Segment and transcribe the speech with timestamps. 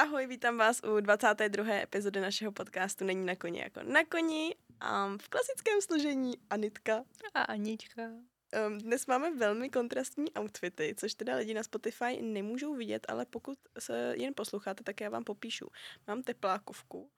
[0.00, 1.74] Ahoj, vítám vás u 22.
[1.74, 4.56] epizody našeho podcastu Není na koni jako na koni.
[4.56, 7.04] Um, v klasickém složení Anitka.
[7.34, 8.02] A Anička.
[8.02, 13.58] Um, dnes máme velmi kontrastní outfity, což teda lidi na Spotify nemůžou vidět, ale pokud
[13.78, 15.68] se jen posloucháte, tak já vám popíšu.
[16.06, 17.10] Mám teplákovku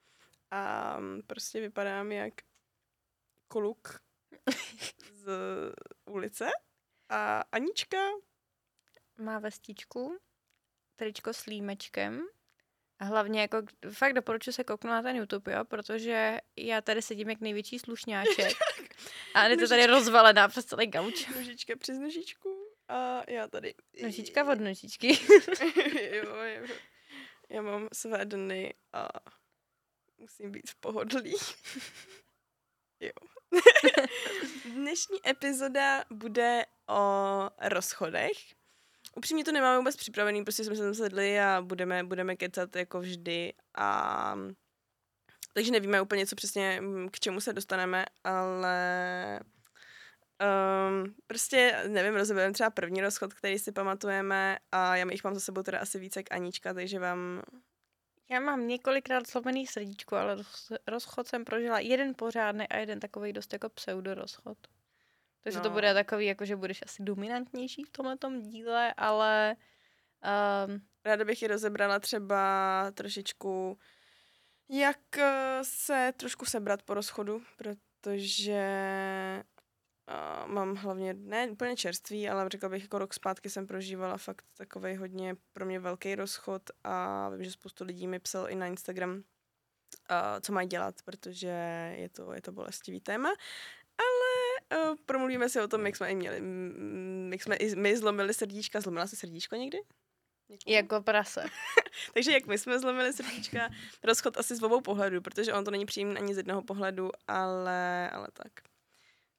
[0.51, 0.97] a
[1.27, 2.35] prostě vypadám jak
[3.49, 4.01] kluk
[5.13, 5.29] z
[6.05, 6.51] ulice
[7.09, 8.07] a Anička
[9.19, 10.19] Má vestičku,
[10.97, 12.27] tričko s límečkem
[13.03, 13.63] a hlavně jako
[13.93, 18.53] fakt doporučuji se kouknout na ten YouTube, jo, protože já tady sedím jak největší slušňáček
[19.35, 21.29] a je to tady rozvalená přes celý gauč.
[21.29, 23.75] nožička přes nožičku a já tady...
[24.03, 25.09] Nožička od nožičky.
[26.13, 26.67] jo, jo.
[27.51, 29.09] Já mám své dny a
[30.19, 31.35] musím být v pohodlí.
[33.01, 33.13] jo.
[34.65, 38.62] Dnešní epizoda bude o rozchodech.
[39.17, 43.01] Upřímně to nemáme vůbec připravený, prostě jsme se tam sedli a budeme, budeme kecat jako
[43.01, 44.37] vždy a
[45.55, 49.41] takže nevíme úplně, co přesně, mm, k čemu se dostaneme, ale
[50.43, 55.41] um, prostě, nevím, rozebereme třeba první rozchod, který si pamatujeme a já jich mám za
[55.41, 57.43] sebou teda asi více jak Anička, takže vám
[58.31, 63.33] Já mám několikrát slomený srdíčko, ale roz- rozchod jsem prožila jeden pořádný a jeden takový
[63.33, 64.59] dost jako pseudo rozchod.
[65.43, 65.63] Takže no.
[65.63, 69.57] to bude takový, jako že budeš asi dominantnější v tomhle díle, ale
[70.69, 73.79] um, Ráda bych ji rozebrala třeba trošičku,
[74.69, 78.63] jak eh, se trošku sebrat po rozchodu, protože
[80.09, 84.45] uh, mám hlavně, ne úplně čerstvý, ale řekla bych, jako rok zpátky jsem prožívala fakt
[84.57, 88.67] takový hodně pro mě velký rozchod a vím, že spoustu lidí mi psal i na
[88.67, 89.23] Instagram, uh,
[90.41, 91.49] co mají dělat, protože
[91.97, 93.31] je to, je to bolestivý téma.
[94.77, 98.35] Uh, promluvíme si o tom, jak jsme i měli, mm, jak jsme i my zlomili
[98.35, 98.81] srdíčka.
[98.81, 99.79] Zlomila jsi srdíčko někdy?
[100.49, 100.75] Někomu?
[100.75, 101.45] jako prase.
[102.15, 103.71] Takže jak my jsme zlomili srdíčka,
[104.03, 108.11] rozchod asi z obou pohledů, protože on to není příjemný ani z jednoho pohledu, ale,
[108.11, 108.53] ale tak.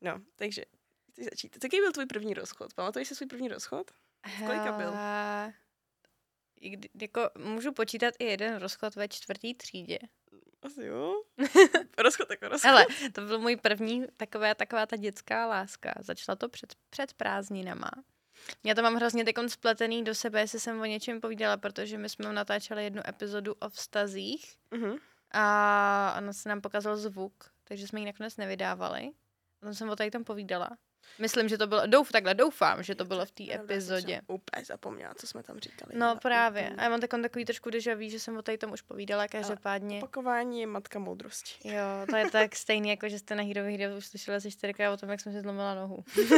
[0.02, 0.66] No, takže
[1.12, 1.58] chceš začít.
[1.63, 2.74] Jaký byl tvůj první rozchod?
[2.74, 3.91] Pamatuješ si svůj první rozchod?
[4.40, 4.91] kolika byl?
[4.91, 5.53] Hele,
[7.02, 10.00] jako můžu počítat i jeden rozchod ve čtvrtý třídě.
[10.63, 11.24] Asi jo.
[11.97, 12.69] rozchod jako rozchod.
[12.69, 15.94] Hele, to byl můj první taková, taková ta dětská láska.
[16.00, 17.91] Začala to před, před prázdninama.
[18.63, 22.09] Já to mám hrozně teď spletený do sebe, jestli jsem o něčem povídala, protože my
[22.09, 25.00] jsme natáčeli jednu epizodu o vztazích Uh-huh.
[25.31, 29.12] a ono se nám pokazal zvuk, takže jsme ji nakonec nevydávali.
[29.59, 30.69] Potom jsem o tady tam povídala.
[31.19, 34.22] Myslím, že to bylo, douf, takhle doufám, že to bylo v té epizodě.
[34.28, 35.91] Úplně zapomněla, co jsme tam říkali.
[35.96, 36.64] No právě.
[36.64, 36.75] úplně.
[36.78, 39.28] A já mám takový, takový trošku deja vu, že jsem o tady tam už povídala,
[39.28, 39.97] každopádně.
[39.97, 41.69] Opakování je matka moudrosti.
[41.69, 44.94] Jo, to je tak stejný, jako že jste na Hero Hero už slyšeli asi čtyřikrát
[44.94, 46.03] o tom, jak jsem si zlomila nohu.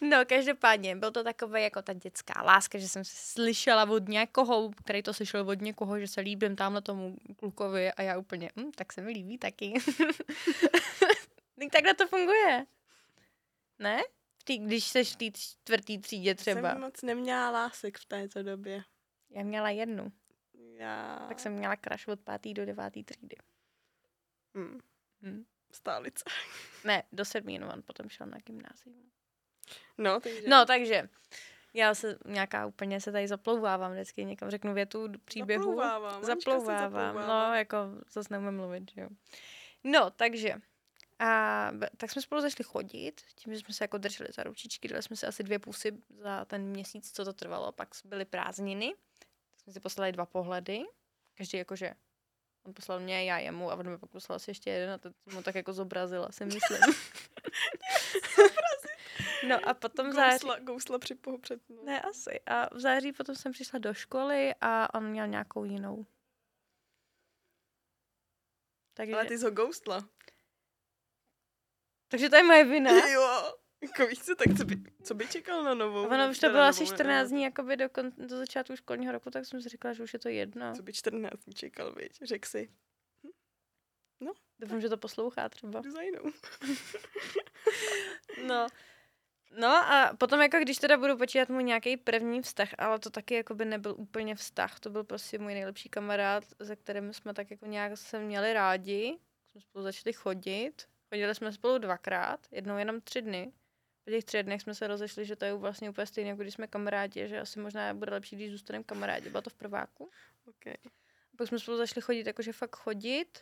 [0.00, 4.70] no, každopádně, byl to takové jako ta dětská láska, že jsem se slyšela od někoho,
[4.84, 8.70] který to slyšel od někoho, že se líbím tamhle tomu klukovi a já úplně, hm,
[8.74, 9.74] tak se mi líbí taky.
[11.70, 12.66] Tak takhle to funguje.
[13.78, 14.02] Ne?
[14.44, 16.72] Tý, když seš v té čtvrtý třídě třeba.
[16.72, 18.84] Jsem moc neměla lásek v této době.
[19.30, 20.12] Já měla jednu.
[20.76, 21.24] Já...
[21.28, 23.36] Tak jsem měla crush od pátý do devátý třídy.
[24.58, 24.80] Hm.
[25.22, 25.44] Hm.
[25.72, 26.24] Stálice.
[26.84, 29.10] Ne, do sedmý, no on potom šel na gymnázium.
[29.98, 30.48] No, takže...
[30.48, 31.08] No, takže
[31.74, 35.62] já se nějaká úplně se tady zaplouvávám vždycky, někam řeknu větu do příběhu.
[35.62, 36.24] Zaplouvávám.
[36.24, 37.26] Zaplouvávám, zaplouvává.
[37.26, 37.76] no, jako
[38.10, 39.08] zase neumím mluvit, že jo.
[39.84, 40.54] No, takže,
[41.18, 45.02] a tak jsme spolu začali chodit, tím, že jsme se jako drželi za ručičky, dali
[45.02, 48.94] jsme si asi dvě pusy za ten měsíc, co to trvalo, pak byly prázdniny,
[49.48, 50.84] tak jsme si poslali dva pohledy,
[51.34, 51.94] každý jakože
[52.66, 55.08] on poslal mě, já jemu a on mi pak poslal asi ještě jeden a to
[55.08, 56.80] jsem mu tak jako zobrazila, si myslím.
[59.48, 61.60] no a potom v září, Gousla, gousla při pohu před...
[61.68, 61.82] No.
[61.84, 66.06] ne asi, a v září potom jsem přišla do školy a on měl nějakou jinou.
[68.94, 70.08] Takže, Ale ty jsi ho ghostla.
[72.12, 72.90] Takže to je moje vina.
[73.08, 73.54] Jo.
[73.80, 76.06] Jako víš co, tak co by, co by čekal na novou?
[76.06, 79.30] Ono už to bylo asi ne- 14 dní jakoby do, kon- do začátku školního roku,
[79.30, 80.74] tak jsem si říkala, že už je to jedno.
[80.76, 82.22] Co by 14 dní čekal, viď?
[82.22, 82.68] Řek si,
[84.58, 85.80] Doufám, že to poslouchá třeba.
[85.80, 86.22] jdu za jinou.
[88.46, 88.66] No.
[89.58, 93.34] No a potom jako když teda budu počítat můj nějaký první vztah, ale to taky
[93.34, 97.50] jako by nebyl úplně vztah, to byl prostě můj nejlepší kamarád, se kterým jsme tak
[97.50, 99.18] jako nějak se měli rádi,
[99.50, 103.52] jsme spolu začali chodit, chodili jsme spolu dvakrát, jednou jenom tři dny.
[104.04, 106.54] Po těch třech dnech jsme se rozešli, že to je vlastně úplně stejné, jako když
[106.54, 109.30] jsme kamarádi, že asi možná bude lepší, když zůstaneme kamarádi.
[109.30, 110.10] Bylo to v prváku.
[110.46, 110.74] Okay.
[111.36, 113.40] Pak jsme spolu začali chodit, jakože fakt chodit.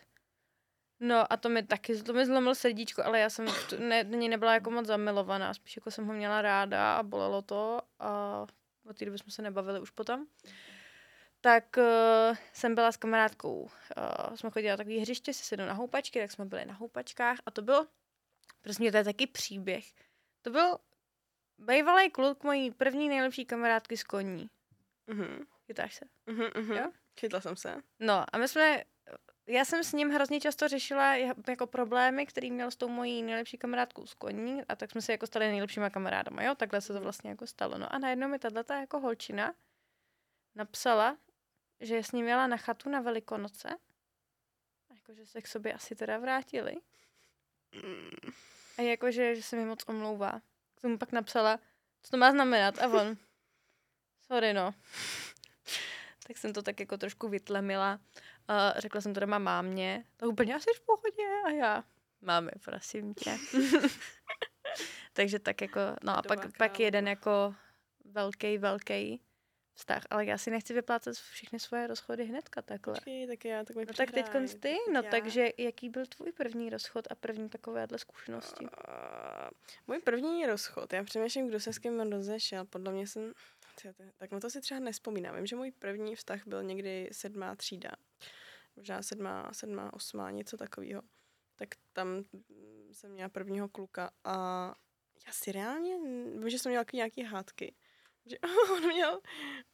[0.99, 3.45] No a to mi taky, to mi zlomil srdíčko, ale já jsem
[3.79, 7.41] ne, do něj nebyla jako moc zamilovaná, spíš jako jsem ho měla ráda a bolelo
[7.41, 8.41] to a
[8.89, 10.27] od té doby jsme se nebavili už potom.
[11.41, 15.73] Tak uh, jsem byla s kamarádkou, uh, jsme chodili na takový hřiště, si sednu na
[15.73, 17.87] houpačky, tak jsme byli na houpačkách a to bylo,
[18.61, 19.85] prostě to je taky příběh.
[20.41, 20.77] To byl
[21.57, 24.49] bývalý kluk mojí první nejlepší kamarádky z koní.
[25.07, 25.45] Mhm.
[25.65, 26.05] Chytáš se?
[26.25, 26.73] Mhm, mhm.
[26.73, 26.91] Jo?
[27.19, 27.75] Chytla jsem se.
[27.99, 28.83] No a my jsme,
[29.47, 31.15] já jsem s ním hrozně často řešila
[31.47, 35.11] jako problémy, který měl s tou mojí nejlepší kamarádkou z koní a tak jsme se
[35.11, 37.77] jako stali nejlepšíma kamarádama, jo, takhle se to vlastně jako stalo.
[37.77, 39.53] No a najednou mi tato jako holčina
[40.55, 41.17] napsala,
[41.81, 43.69] že s ním jela na chatu na Velikonoce,
[44.95, 46.75] jakože se k sobě asi teda vrátili
[48.77, 50.41] a jakože, že se mi moc omlouvá.
[50.75, 51.59] K tomu pak napsala,
[52.01, 53.17] co to má znamenat a on,
[54.27, 54.73] sorry no.
[56.27, 57.99] tak jsem to tak jako trošku vytlemila.
[58.47, 61.83] A řekla jsem to doma mámě, to úplně asi v pohodě a já,
[62.21, 63.37] máme, prosím tě.
[65.13, 67.55] Takže tak jako, no a pak, pak jeden jako
[68.05, 69.21] velký, velký
[69.73, 72.93] vztah, ale já si nechci vyplácet všechny svoje rozchody hnedka takhle.
[72.93, 76.05] Počkej, tak já tak mi No tak teď přihraj, ty, no já- takže jaký byl
[76.05, 78.65] tvůj první rozchod a první takovéhle zkušenosti?
[78.65, 78.69] Uh,
[79.87, 83.33] můj první rozchod, já přemýšlím, kdo se s kým rozešel, podle mě jsem,
[84.17, 85.35] tak na to si třeba nespomínám.
[85.35, 87.91] Vím, že můj první vztah byl někdy sedmá třída,
[88.75, 91.01] možná sedmá, sedmá, osmá, něco takového.
[91.55, 92.23] Tak tam
[92.91, 94.35] jsem měla prvního kluka a
[95.27, 95.97] já si reálně,
[96.39, 97.75] vím, že jsem měla nějaký hádky.
[98.25, 98.37] Že
[98.73, 99.21] on měl,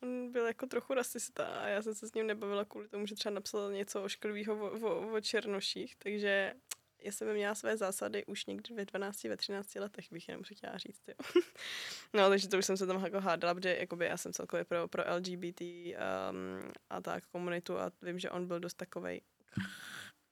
[0.03, 3.15] on byl jako trochu rasista a já jsem se s ním nebavila kvůli tomu, že
[3.15, 6.53] třeba napsal něco ošklivého o, o, o černoších, takže
[7.01, 10.77] já jsem měla své zásady už někdy ve 12, ve 13 letech, bych jenom chtěla
[10.77, 11.01] říct.
[11.07, 11.41] Jo.
[12.13, 14.87] no, takže to už jsem se tam jako hádala, protože jakoby já jsem celkově pro,
[14.87, 19.21] pro LGBT um, a tak komunitu a vím, že on byl dost takovej.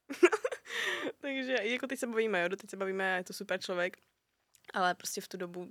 [1.18, 3.96] takže jako teď se bavíme, jo, doteď se bavíme je to super člověk.
[4.74, 5.68] Ale prostě v tu dobu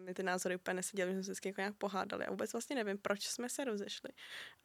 [0.00, 2.24] mi ty názory úplně neseděly, že jsme se vždycky jako nějak pohádali.
[2.24, 4.10] A vůbec vlastně nevím, proč jsme se rozešli.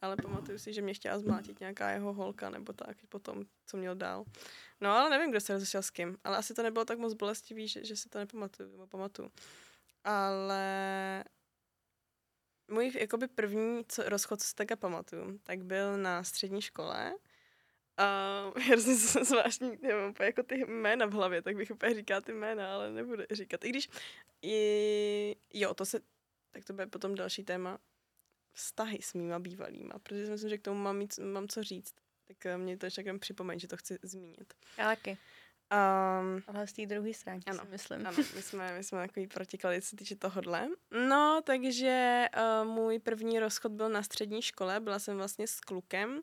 [0.00, 3.94] Ale pamatuju si, že mě chtěla zmlátit nějaká jeho holka nebo tak potom, co měl
[3.94, 4.24] dál.
[4.80, 6.18] No ale nevím, kdo se rozešel s kým.
[6.24, 9.30] Ale asi to nebylo tak moc bolestivý, že, že si to nepamatuju, nebo pamatuju.
[10.04, 11.24] Ale
[12.68, 17.14] můj jakoby první co, rozchod, co si takhle pamatuju, tak byl na střední škole.
[17.96, 22.20] A hrozně z- zvláštní, nemám úplně jako ty jména v hlavě, tak bych úplně říkala
[22.20, 23.64] ty jména, ale nebudu říkat.
[23.64, 23.88] I když,
[24.42, 26.00] i, jo, to se,
[26.50, 27.78] tak to bude potom další téma,
[28.52, 31.94] vztahy s mýma bývalýma, protože si myslím, že k tomu mám, mít, mám co říct.
[32.28, 34.54] Tak eh, mě to ještě tak připomeň, že to chci zmínit.
[34.78, 35.18] Já taky.
[35.72, 38.06] Um, Ale z té druhé stránky Ano, si myslím.
[38.06, 40.68] ano, my jsme, my jsme takový protiklady, co se týče tohohle.
[41.08, 42.26] No, takže
[42.62, 46.20] uh, můj první rozchod byl na střední škole, byla jsem vlastně s klukem, uh,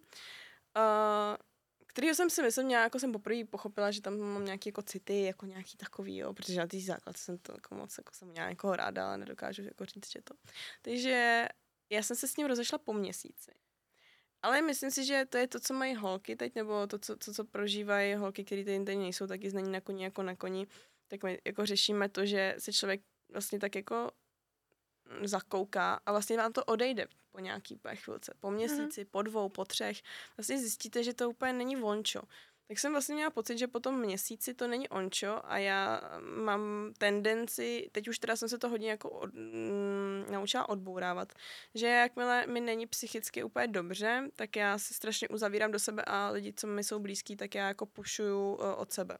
[1.93, 5.23] kterýho jsem si myslím, nějak jako jsem poprvé pochopila, že tam mám nějaký jako city,
[5.23, 8.49] jako nějaký takový, jo, protože na té základce jsem to jako moc, jako jsem měla
[8.49, 10.33] někoho ráda, ale nedokážu jako říct, že to.
[10.81, 11.47] Takže
[11.89, 13.51] já jsem se s ním rozešla po měsíci.
[14.41, 17.33] Ale myslím si, že to je to, co mají holky teď, nebo to, co, co,
[17.33, 20.67] co prožívají holky, které tady tady nejsou taky znaní na koni jako na koni,
[21.07, 23.01] tak my jako řešíme to, že se člověk
[23.31, 24.11] vlastně tak jako
[25.23, 28.33] zakouká a vlastně vám to odejde po nějaký úplně chvilce.
[28.39, 30.01] Po měsíci, po dvou, po třech.
[30.37, 32.21] Vlastně zjistíte, že to úplně není vončo.
[32.67, 36.93] Tak jsem vlastně měla pocit, že po tom měsíci to není ončo a já mám
[36.97, 41.33] tendenci, teď už teda jsem se to hodně jako od, mm, naučila odbourávat,
[41.75, 46.29] že jakmile mi není psychicky úplně dobře, tak já se strašně uzavírám do sebe a
[46.29, 49.17] lidi, co mi jsou blízký, tak já jako pušuju uh, od sebe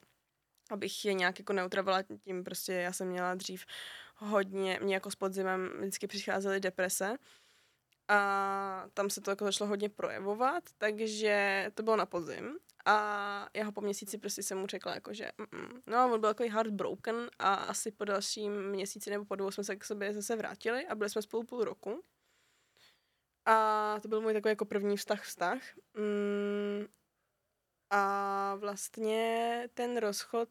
[0.69, 3.65] abych je nějak jako neutravila tím, prostě já jsem měla dřív
[4.24, 7.15] hodně, mě jako s podzimem vždycky přicházely deprese
[8.08, 13.65] a tam se to jako začalo hodně projevovat, takže to bylo na podzim a já
[13.65, 17.30] ho po měsíci prostě jsem mu řekla jako, že mm, no on byl takový heartbroken
[17.39, 20.96] a asi po dalším měsíci nebo po dvou jsme se k sobě zase vrátili a
[20.96, 22.03] byli jsme spolu půl roku.
[23.46, 25.60] A to byl můj takový jako první vztah vztah.
[25.94, 26.88] Mm,
[27.89, 30.50] a vlastně ten rozchod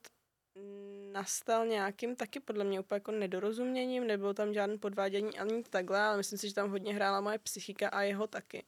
[1.12, 6.16] nastal nějakým taky podle mě úplně jako nedorozuměním, nebylo tam žádný podvádění ani takhle, ale
[6.16, 8.64] myslím si, že tam hodně hrála moje psychika a jeho taky.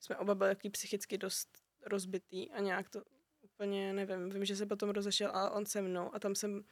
[0.00, 3.02] Jsme oba byli takový psychicky dost rozbitý a nějak to
[3.40, 4.30] úplně nevím.
[4.30, 6.64] Vím, že se potom rozešel a on se mnou a tam jsem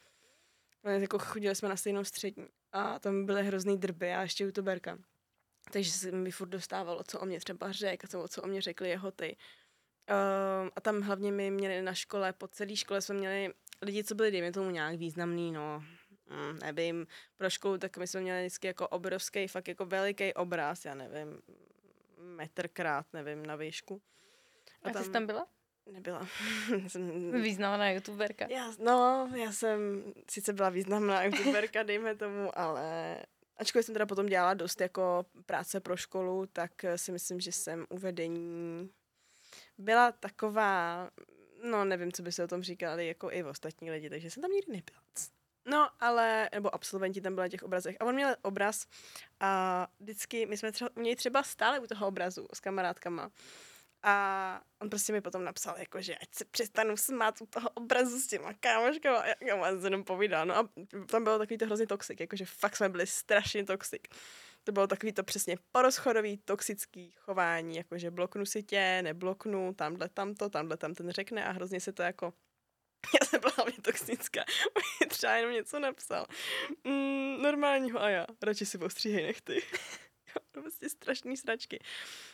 [0.83, 4.97] jako chodili jsme na stejnou střední a tam byly hrozný drby a ještě youtuberka.
[5.71, 8.89] Takže se mi furt dostávalo, co o mě třeba řekl co, co o mě řekli
[8.89, 9.37] jeho ty.
[10.09, 14.15] Uh, a tam hlavně my měli na škole, po celé škole jsme měli lidi, co
[14.15, 15.83] byli, dejme tomu, nějak významný, no,
[16.29, 17.07] mm, nevím,
[17.37, 21.41] pro školu, tak my jsme měli vždycky jako obrovský, fakt jako veliký obraz, já nevím,
[22.17, 24.01] metr krát, nevím, na výšku.
[24.83, 25.47] A, a ty jsi tam byla?
[25.91, 26.27] Nebyla.
[26.87, 28.45] jsem, Významná youtuberka.
[28.49, 33.17] já, no, já jsem sice byla významná youtuberka, dejme tomu, ale
[33.57, 37.85] ačkoliv jsem teda potom dělala dost jako práce pro školu, tak si myslím, že jsem
[37.89, 38.89] uvedení
[39.77, 41.09] byla taková,
[41.63, 44.41] no nevím, co by se o tom říkali, jako i v ostatní lidi, takže jsem
[44.41, 44.99] tam nikdy nebyla.
[45.69, 47.97] No, ale, nebo absolventi tam byli na těch obrazech.
[47.99, 48.85] A on měl obraz
[49.39, 53.31] a vždycky, my jsme třeba, u něj třeba stále u toho obrazu s kamarádkama.
[54.03, 58.19] A on prostě mi potom napsal, jako, že ať se přestanu smát u toho obrazu
[58.19, 59.19] s těma kámoškama.
[59.19, 60.45] A já mám jenom povídal.
[60.45, 60.69] No a
[61.05, 64.07] tam bylo takový to hrozně toxik, jakože fakt jsme byli strašně toxik.
[64.67, 70.49] To bylo takový to přesně porozchodový, toxický chování, jakože bloknu si tě, nebloknu, tamhle tamto,
[70.49, 72.33] tamhle tam ten řekne a hrozně se to jako
[73.21, 74.45] já jsem byla hlavně toxická.
[75.09, 76.25] třeba jenom něco napsal.
[76.83, 78.25] Mm, normálního a já.
[78.43, 79.61] Radši si postříhej nechty.
[80.51, 81.79] prostě strašný sračky.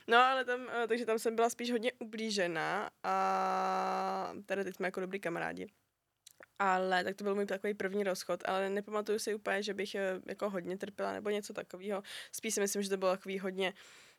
[0.08, 4.88] No ale tam, eh, takže tam jsem byla spíš hodně ublížená a tady teď jsme
[4.88, 5.68] jako dobrý kamarádi.
[6.60, 10.20] Ale tak to byl můj takový první rozchod, ale nepamatuju si úplně, že bych eh,
[10.26, 12.04] jako hodně trpěla nebo něco takového.
[12.32, 13.74] Spíš si myslím, že to bylo takový hodně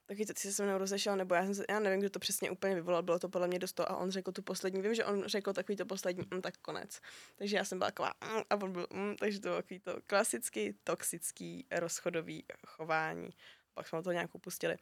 [0.06, 2.74] taky ty se se mnou rozešel, nebo já, jsem, já nevím, kdo to přesně úplně
[2.74, 5.24] vyvolal, bylo to podle mě dost to a on řekl tu poslední, vím, že on
[5.26, 7.00] řekl takový to poslední, mm, tak konec.
[7.36, 10.00] Takže já jsem byla taková, mm, a on byl, mm, takže to bylo takový to
[10.06, 13.30] klasický, toxický, rozchodový chování.
[13.74, 14.76] Pak jsme to nějak upustili.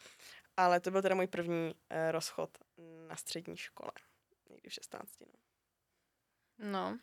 [0.57, 1.73] Ale to byl teda můj první uh,
[2.11, 2.59] rozchod
[3.09, 3.93] na střední škole.
[4.51, 5.21] Někdy v 16.
[5.21, 6.71] No.
[6.71, 6.99] no.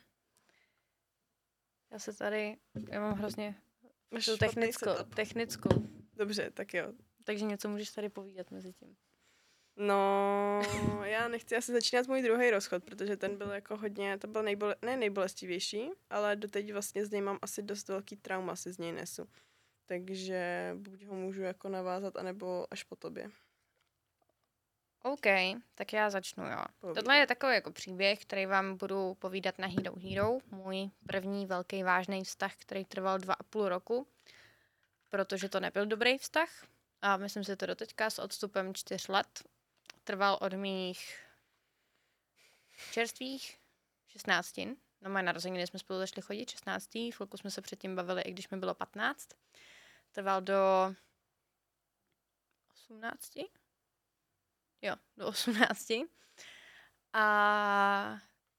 [1.90, 2.56] Já se tady,
[2.90, 3.54] já mám hrozně
[4.10, 5.68] Máš technickou, technickou.
[6.16, 6.92] Dobře, tak jo.
[7.24, 8.96] Takže něco můžeš tady povídat mezi tím.
[9.76, 10.62] No,
[11.04, 14.76] já nechci asi začínat můj druhý rozchod, protože ten byl jako hodně, to byl nejbole,
[14.82, 18.92] ne nejbolestivější, ale doteď vlastně z něj mám asi dost velký trauma, si z něj
[18.92, 19.28] nesu.
[19.86, 23.30] Takže buď ho můžu jako navázat, anebo až po tobě.
[25.02, 25.26] OK,
[25.74, 26.64] tak já začnu, jo.
[26.80, 27.02] Povídej.
[27.02, 30.38] Tohle je takový jako příběh, který vám budu povídat na Hero Hero.
[30.50, 34.06] Můj první velký vážný vztah, který trval dva a půl roku,
[35.08, 36.66] protože to nebyl dobrý vztah.
[37.02, 39.42] A myslím si to doteďka s odstupem čtyř let.
[40.04, 41.20] Trval od mých
[42.92, 43.58] čerstvých
[44.08, 44.56] 16.
[45.00, 46.90] Na moje narozeniny jsme spolu začali chodit 16.
[46.92, 49.28] Chvilku jsme se předtím bavili, i když mi bylo 15.
[50.12, 50.94] Trval do
[52.72, 53.32] 18.
[54.82, 55.90] Jo, do 18.
[57.12, 58.18] A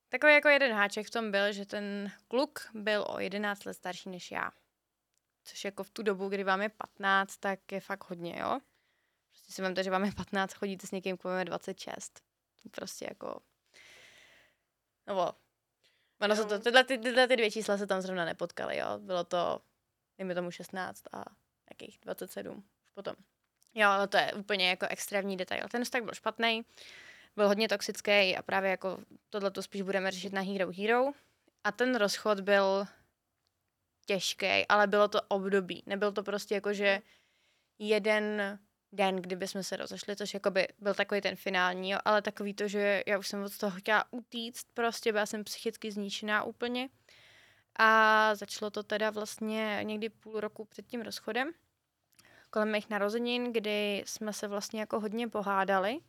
[0.09, 4.09] takový jako jeden háček v tom byl, že ten kluk byl o 11 let starší
[4.09, 4.51] než já.
[5.43, 8.59] Což jako v tu dobu, kdy vám je 15, tak je fakt hodně, jo.
[9.29, 12.21] Prostě si vemte, že vám je 15, chodíte s někým, komu je 26.
[12.63, 13.41] To prostě jako...
[15.07, 15.35] No,
[16.21, 18.97] ono se to, tyhle, ty, tyhle ty dvě čísla se tam zrovna nepotkaly, jo.
[18.97, 19.61] Bylo to,
[20.17, 21.25] dejme tomu 16 a
[21.69, 22.63] jakých 27
[22.93, 23.15] potom.
[23.75, 25.63] Jo, ale to je úplně jako extrémní detail.
[25.71, 26.65] Ten vztah byl špatný,
[27.35, 28.99] byl hodně toxický a právě jako
[29.29, 31.11] tohle to spíš budeme řešit na Hero Hero.
[31.63, 32.85] A ten rozchod byl
[34.05, 35.83] těžký, ale bylo to období.
[35.85, 37.01] Nebyl to prostě jako, že
[37.79, 38.59] jeden
[38.91, 42.67] den, kdyby jsme se rozešli, což by byl takový ten finální, jo, ale takový to,
[42.67, 46.89] že já už jsem od toho chtěla utíct, prostě byla jsem psychicky zničená úplně.
[47.75, 51.51] A začalo to teda vlastně někdy půl roku před tím rozchodem,
[52.51, 55.99] kolem mých narozenin, kdy jsme se vlastně jako hodně pohádali.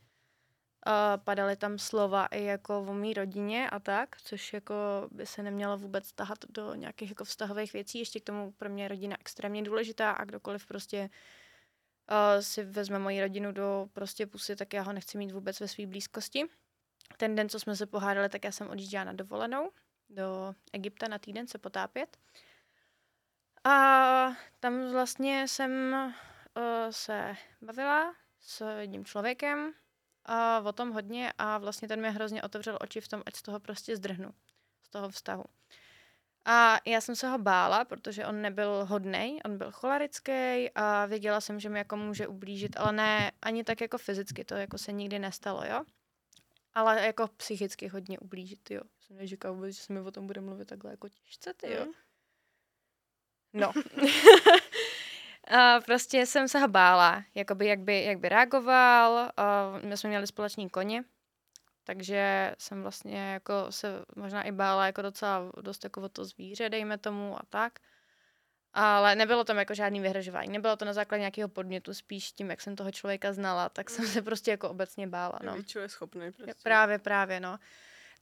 [0.86, 4.74] Uh, padaly tam slova i jako o mý rodině a tak, což jako
[5.10, 7.98] by se nemělo vůbec tahat do nějakých jako vztahových věcí.
[7.98, 11.10] Ještě k tomu pro mě rodina extrémně důležitá a kdokoliv prostě
[12.10, 15.68] uh, si vezme moji rodinu do prostě pusy, tak já ho nechci mít vůbec ve
[15.68, 16.44] své blízkosti.
[17.16, 19.70] Ten den, co jsme se pohádali, tak já jsem odjížděla na dovolenou
[20.10, 22.16] do Egypta na týden se potápět.
[23.64, 25.94] A tam vlastně jsem
[26.56, 29.74] uh, se bavila s jedním člověkem,
[30.24, 33.42] a o tom hodně a vlastně ten mi hrozně otevřel oči v tom, ať z
[33.42, 34.30] toho prostě zdrhnu,
[34.82, 35.44] z toho vztahu.
[36.44, 41.40] A já jsem se ho bála, protože on nebyl hodnej, on byl cholerický a věděla
[41.40, 44.92] jsem, že mi jako může ublížit, ale ne ani tak jako fyzicky, to jako se
[44.92, 45.84] nikdy nestalo, jo.
[46.74, 48.80] Ale jako psychicky hodně ublížit, jo.
[49.00, 51.84] Jsem neříkala vůbec, že se mi o tom bude mluvit takhle jako těžce, ty jo.
[51.86, 51.92] Mm.
[53.52, 53.72] No.
[55.58, 59.30] A prostě jsem se ho bála, jakoby, jak, by, jak by reagoval.
[59.36, 61.04] A my jsme měli společný koně,
[61.84, 66.68] takže jsem vlastně jako se možná i bála jako docela dost jako o to zvíře,
[66.68, 67.78] dejme tomu a tak.
[68.74, 70.52] Ale nebylo tam jako žádný vyhrožování.
[70.52, 74.06] Nebylo to na základě nějakého podnětu, spíš tím, jak jsem toho člověka znala, tak jsem
[74.06, 75.38] se prostě jako obecně bála.
[75.42, 75.56] No.
[75.80, 76.54] Je schopný prostě.
[76.62, 77.58] Právě, právě, no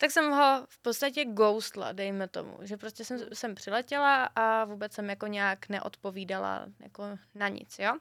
[0.01, 4.93] tak jsem ho v podstatě ghostla, dejme tomu, že prostě jsem, jsem přiletěla a vůbec
[4.93, 7.99] jsem jako nějak neodpovídala jako na nic, jo.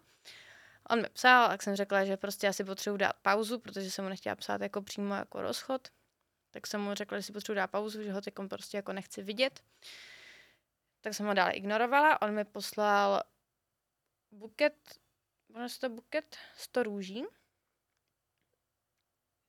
[0.89, 4.09] On mi psal, tak jsem řekla, že prostě asi potřebuji dát pauzu, protože jsem mu
[4.09, 5.87] nechtěla psát jako přímo jako rozchod.
[6.51, 9.23] Tak jsem mu řekla, že si potřebuji dát pauzu, že ho teď prostě jako nechci
[9.23, 9.63] vidět.
[11.01, 12.21] Tak jsem ho dále ignorovala.
[12.21, 13.23] On mi poslal
[14.31, 14.99] buket,
[15.55, 17.25] ono se to buket 100 růží.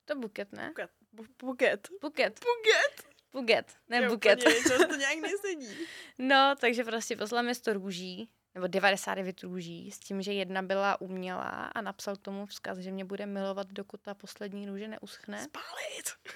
[0.04, 0.69] To buket, ne?
[0.69, 1.00] Buket.
[1.12, 1.88] Bu- buket.
[2.00, 2.40] Buket.
[2.40, 3.11] Buket.
[3.33, 4.45] Buket, ne Jo, buket.
[4.45, 5.87] Podívej, to, to nějak nesedí.
[6.19, 11.00] No, takže prostě poslal mi 100 růží, nebo 99 růží, s tím, že jedna byla
[11.00, 15.45] umělá a napsal k tomu vzkaz, že mě bude milovat, dokud ta poslední růže neuschne.
[15.45, 16.35] Spálit.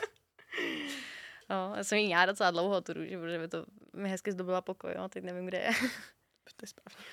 [1.50, 3.64] No, já jsem jí měla docela dlouho tu růži, protože by to
[3.96, 5.70] mi hezky zdobila pokoj, no, teď nevím, kde je.
[6.56, 7.04] To je správně.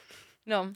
[0.46, 0.74] No.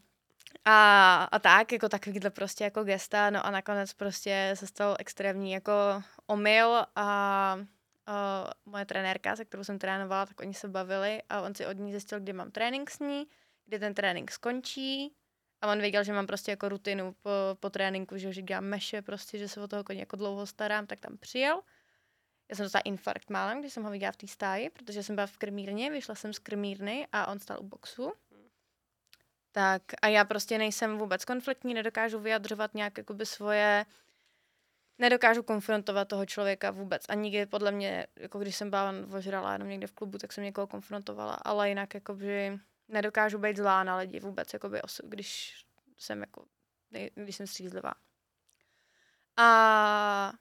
[0.71, 5.51] A, a tak, jako takovýhle prostě jako gesta, no a nakonec prostě se stal extrémní
[5.51, 5.71] jako
[6.27, 7.57] omyl a,
[8.05, 11.77] a moje trenérka, se kterou jsem trénovala, tak oni se bavili a on si od
[11.77, 13.27] ní zjistil, kdy mám trénink s ní,
[13.65, 15.15] kdy ten trénink skončí
[15.61, 19.01] a on věděl, že mám prostě jako rutinu po, po tréninku, že, že dělám meše
[19.01, 21.61] prostě, že se o toho koně jako dlouho starám, tak tam přijel.
[22.49, 25.27] Já jsem dostala infarkt málem, když jsem ho viděla v té stáji, protože jsem byla
[25.27, 28.13] v krmírně, vyšla jsem z krmírny a on stál u boxu.
[29.51, 33.85] Tak a já prostě nejsem vůbec konfliktní, nedokážu vyjadřovat nějak jakoby svoje,
[34.97, 37.03] nedokážu konfrontovat toho člověka vůbec.
[37.09, 40.43] A nikdy podle mě, jako když jsem byla ožrala jenom někde v klubu, tak jsem
[40.43, 45.63] někoho konfrontovala, ale jinak jakoby nedokážu být zlá na lidi vůbec, jakoby osu, když
[45.97, 46.45] jsem jako,
[47.15, 47.93] když jsem střízlivá.
[49.37, 50.33] A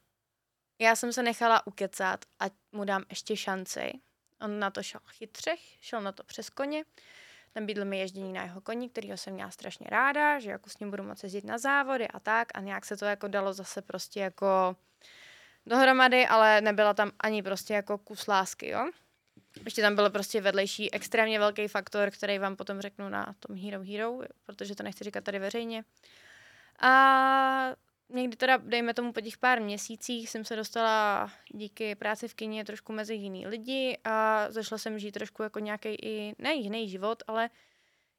[0.78, 3.92] já jsem se nechala ukecat, ať mu dám ještě šanci.
[4.40, 6.84] On na to šel chytřech, šel na to přes koně.
[7.56, 10.90] Nabídl mi ježdění na jeho koni, kterýho jsem měla strašně ráda, že jako s ním
[10.90, 12.48] budu moci jezdit na závody a tak.
[12.54, 14.76] A nějak se to jako dalo zase prostě jako
[15.66, 18.90] dohromady, ale nebyla tam ani prostě jako kus lásky, jo.
[19.64, 23.84] Ještě tam byl prostě vedlejší extrémně velký faktor, který vám potom řeknu na tom Hero
[23.84, 25.84] Hero, protože to nechci říkat tady veřejně.
[26.80, 27.74] A
[28.08, 32.64] někdy teda, dejme tomu po těch pár měsících, jsem se dostala díky práci v kině
[32.64, 37.22] trošku mezi jiný lidi a zašla jsem žít trošku jako nějaký i, ne jiný život,
[37.26, 37.50] ale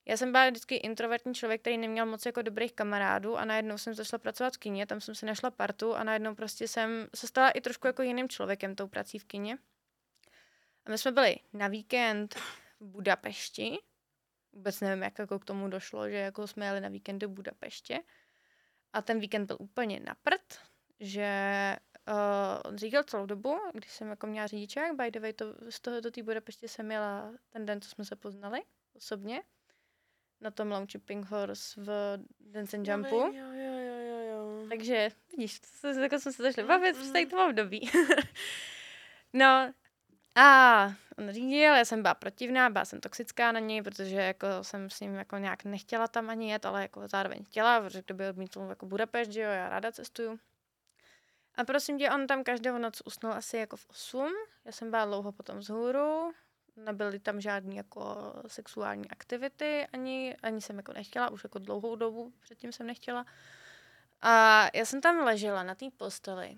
[0.05, 3.93] já jsem byla vždycky introvertní člověk, který neměl moc jako dobrých kamarádů a najednou jsem
[3.93, 7.49] zašla pracovat v kině, tam jsem si našla partu a najednou prostě jsem se stala
[7.49, 9.57] i trošku jako jiným člověkem tou prací v kině.
[10.85, 12.35] A my jsme byli na víkend
[12.79, 13.77] v Budapešti.
[14.53, 17.99] Vůbec nevím, jak jako k tomu došlo, že jako jsme jeli na víkend do Budapeště.
[18.93, 20.59] A ten víkend byl úplně na prd,
[20.99, 21.29] že
[22.07, 25.79] uh, on říkal celou dobu, když jsem jako měla řidičák, by the way, to, z
[25.79, 28.61] toho do té Budapeště jsem jela ten den, co jsme se poznali
[28.93, 29.43] osobně,
[30.41, 33.15] na tom Launching Horse v Dance and Jumpu.
[33.15, 34.65] Jo, jo, jo, jo, jo.
[34.69, 37.91] Takže vidíš, to se, jako jsme se zašli bavit v tady tom období.
[39.33, 39.73] no
[40.35, 40.87] a
[41.19, 44.99] on řídil, já jsem byla protivná, byla jsem toxická na něj, protože jako jsem s
[44.99, 48.85] ním jako nějak nechtěla tam ani jet, ale jako zároveň chtěla, protože kdyby odmítl jako
[48.85, 50.39] Budapešť, že jo, já ráda cestuju.
[51.55, 54.33] A prosím tě, on tam každou noc usnul asi jako v 8.
[54.65, 56.31] Já jsem byla dlouho potom vzhůru,
[56.75, 62.33] nebyly tam žádné jako sexuální aktivity, ani, ani jsem jako nechtěla, už jako dlouhou dobu
[62.41, 63.25] předtím jsem nechtěla.
[64.21, 66.57] A já jsem tam ležela na té posteli.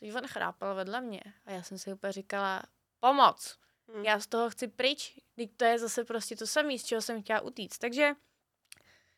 [0.00, 2.62] Teď on chrápal vedle mě a já jsem si úplně říkala,
[3.00, 4.04] pomoc, Hm.
[4.04, 7.22] já z toho chci pryč, teď to je zase prostě to samé, z čeho jsem
[7.22, 7.78] chtěla utíct.
[7.78, 8.12] Takže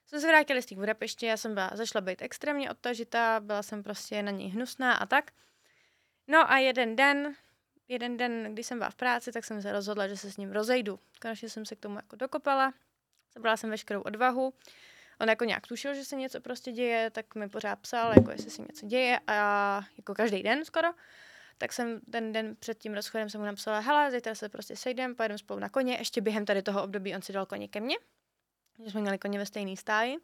[0.06, 3.82] jsme se vrátili z té Budapešti, já jsem byla, zašla být extrémně odtažitá, byla jsem
[3.82, 5.30] prostě na něj hnusná a tak.
[6.26, 7.36] No a jeden den,
[7.88, 10.52] jeden den, když jsem byla v práci, tak jsem se rozhodla, že se s ním
[10.52, 11.00] rozejdu.
[11.22, 12.74] Konečně jsem se k tomu jako dokopala,
[13.34, 14.54] zabrala jsem veškerou odvahu.
[15.20, 18.50] On jako nějak tušil, že se něco prostě děje, tak mi pořád psal, jako jestli
[18.50, 20.88] se něco děje a jako každý den skoro.
[21.58, 25.14] Tak jsem ten den před tím rozchodem jsem mu napsala, hele, zítra se prostě sejdem,
[25.14, 27.96] pojedeme spolu na koně, ještě během tady toho období on si dal koně ke mně,
[28.84, 30.16] že jsme měli koně ve stejné stáji.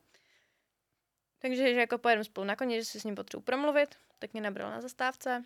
[1.38, 4.42] Takže že jako pojedeme spolu na koně, že si s ním potřebuji promluvit, tak mě
[4.42, 5.44] nabral na zastávce.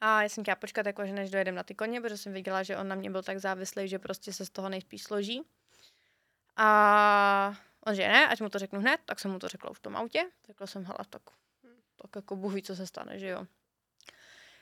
[0.00, 2.62] A já jsem chtěla počkat, jako, že než dojedeme na ty koně, protože jsem viděla,
[2.62, 5.42] že on na mě byl tak závislý, že prostě se z toho nejspíš složí.
[6.56, 7.54] A
[7.86, 9.96] on že ne, ať mu to řeknu hned, tak jsem mu to řekla v tom
[9.96, 10.30] autě.
[10.46, 11.22] Řekla jsem, hele, tak,
[11.96, 13.46] tak jako Bůh co se stane, že jo.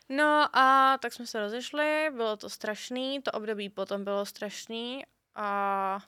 [0.08, 5.02] No a tak jsme se rozešli, bylo to strašný, to období potom bylo strašný
[5.34, 5.98] a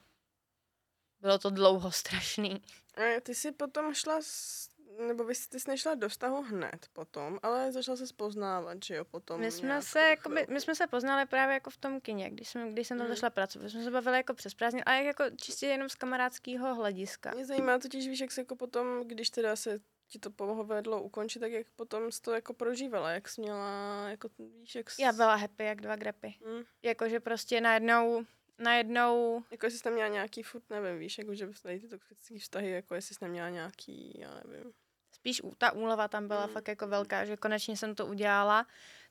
[1.21, 2.63] bylo to dlouho strašný.
[2.97, 4.69] A ty jsi potom šla, s,
[5.07, 9.05] nebo vy, ty jsi nešla do vztahu hned potom, ale začala se poznávat, že jo,
[9.05, 10.53] potom My jsme, se, jakoby, chvilku.
[10.53, 13.15] my jsme se poznali právě jako v tom kině, když jsem, když jsem tam Mhm.
[13.17, 13.65] zašla pracovat.
[13.65, 17.31] My jsme se bavili jako přes prázdniny, ale jako čistě jenom z kamarádského hlediska.
[17.35, 21.39] Mě zajímá totiž, víš, jak se jako potom, když teda se ti to povedlo ukončit,
[21.39, 25.03] tak jak potom jsi to jako prožívala, jak jsi měla, jako víš, jak jsi...
[25.03, 26.35] Já byla happy jak dva grepy.
[26.47, 26.65] Hm.
[26.83, 28.25] Jakože prostě najednou,
[28.59, 32.71] najednou, Jako jsi tam měla nějaký furt, nevím, víš, jako že tady ty toxické vztahy,
[32.71, 34.73] jako jestli jsi tam měla nějaký, já nevím.
[35.13, 36.53] spíš ta úleva tam byla Mm.
[36.53, 38.67] fakt jako velká, že konečně jsem to udělala.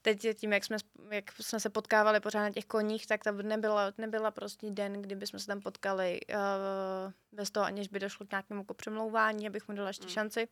[0.05, 0.77] Teď tím, jak jsme,
[1.11, 5.27] jak jsme se potkávali pořád na těch koních, tak to nebyla, nebyla prostě den, kdyby
[5.27, 9.67] jsme se tam potkali uh, bez toho, aniž by došlo k nějakému jako přemlouvání, abych
[9.67, 10.09] mu dala ještě Mm.
[10.09, 10.47] šanci.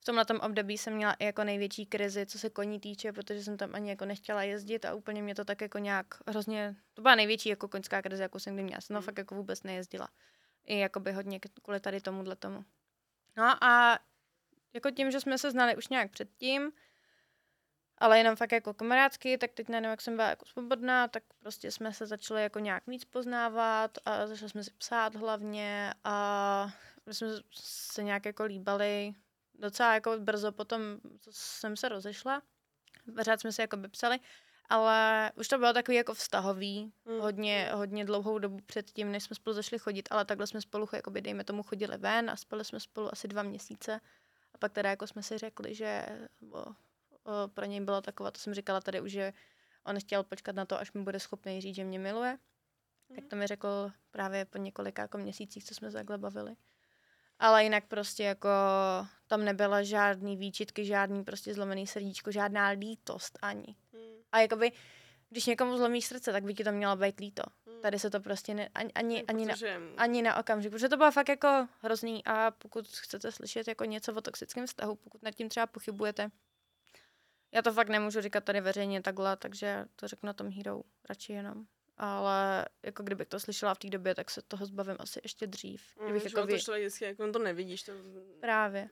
[0.00, 3.42] V tomhle tom období jsem měla i jako největší krizi, co se koní týče, protože
[3.44, 7.02] jsem tam ani jako nechtěla jezdit a úplně mě to tak jako nějak hrozně, to
[7.02, 8.80] byla největší jako koňská krize, jako jsem kdy měla.
[8.80, 9.02] Jsem Mm.
[9.02, 10.08] fakt jako vůbec nejezdila.
[10.64, 12.64] I jakoby hodně k- kvůli tady tomuhle tomu.
[13.36, 13.98] No a
[14.72, 16.72] jako tím, že jsme se znali už nějak předtím,
[18.00, 21.70] ale jenom fakt jako kamarádsky, tak teď najednou, jak jsem byla jako svobodná, tak prostě
[21.70, 26.66] jsme se začali jako nějak víc poznávat a začali jsme si psát hlavně a
[27.06, 29.12] my jsme se nějak jako líbali
[29.54, 30.80] docela jako brzo potom,
[31.20, 32.42] co jsem se rozešla.
[33.16, 34.18] Pořád jsme se jako psali,
[34.68, 37.20] ale už to bylo takový jako vztahový, Mm.
[37.20, 41.20] hodně, hodně dlouhou dobu předtím, než jsme spolu zašli chodit, ale takhle jsme spolu, jakoby,
[41.20, 44.00] dejme tomu, chodili ven a spali jsme spolu asi dva měsíce.
[44.54, 46.06] A pak teda jako jsme si řekli, že
[46.52, 46.74] o, o,
[47.54, 49.32] pro něj bylo taková, to jsem říkala tady už, že
[49.84, 52.38] on chtěl počkat na to, až mi bude schopný říct, že mě miluje.
[53.14, 56.56] Tak to mi řekl právě po několika jako měsících, co jsme se takhle bavili.
[57.38, 58.48] Ale jinak prostě jako
[59.26, 63.76] tam nebyla žádný výčitky, žádný prostě zlomený srdíčko, žádná lítost ani.
[63.92, 64.00] Mm.
[64.32, 64.72] A jakoby,
[65.28, 67.42] když někomu zlomíš srdce, tak by ti to mělo být líto.
[67.66, 67.80] Mm.
[67.80, 70.96] Tady se to prostě ne, ani, ani, ani, na, Protože, ani na okamžik, protože to
[70.96, 75.34] bylo fakt jako hrozný a pokud chcete slyšet jako něco o toxickém vztahu, pokud nad
[75.34, 76.30] tím třeba pochybujete,
[77.52, 81.32] já to fakt nemůžu říkat tady veřejně takhle, takže to řeknu na tom Hero radši
[81.32, 81.64] jenom.
[81.96, 85.96] Ale jako kdybych to slyšela v té době, tak se toho zbavím asi ještě dřív.
[85.96, 86.60] Mm, Kdybych jako to vě...
[86.60, 87.92] člověk vždycky, jako on to nevidíš, to...
[88.40, 88.88] Právě.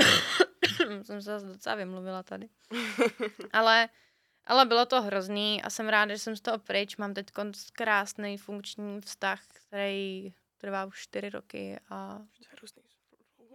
[1.02, 2.48] jsem se zase docela vymluvila tady.
[3.52, 3.88] ale,
[4.44, 6.96] ale bylo to hrozný a jsem ráda, že jsem z toho pryč.
[6.96, 7.26] Mám teď
[7.72, 12.82] krásný funkční vztah, který trvá už čtyři roky a To je hrozný.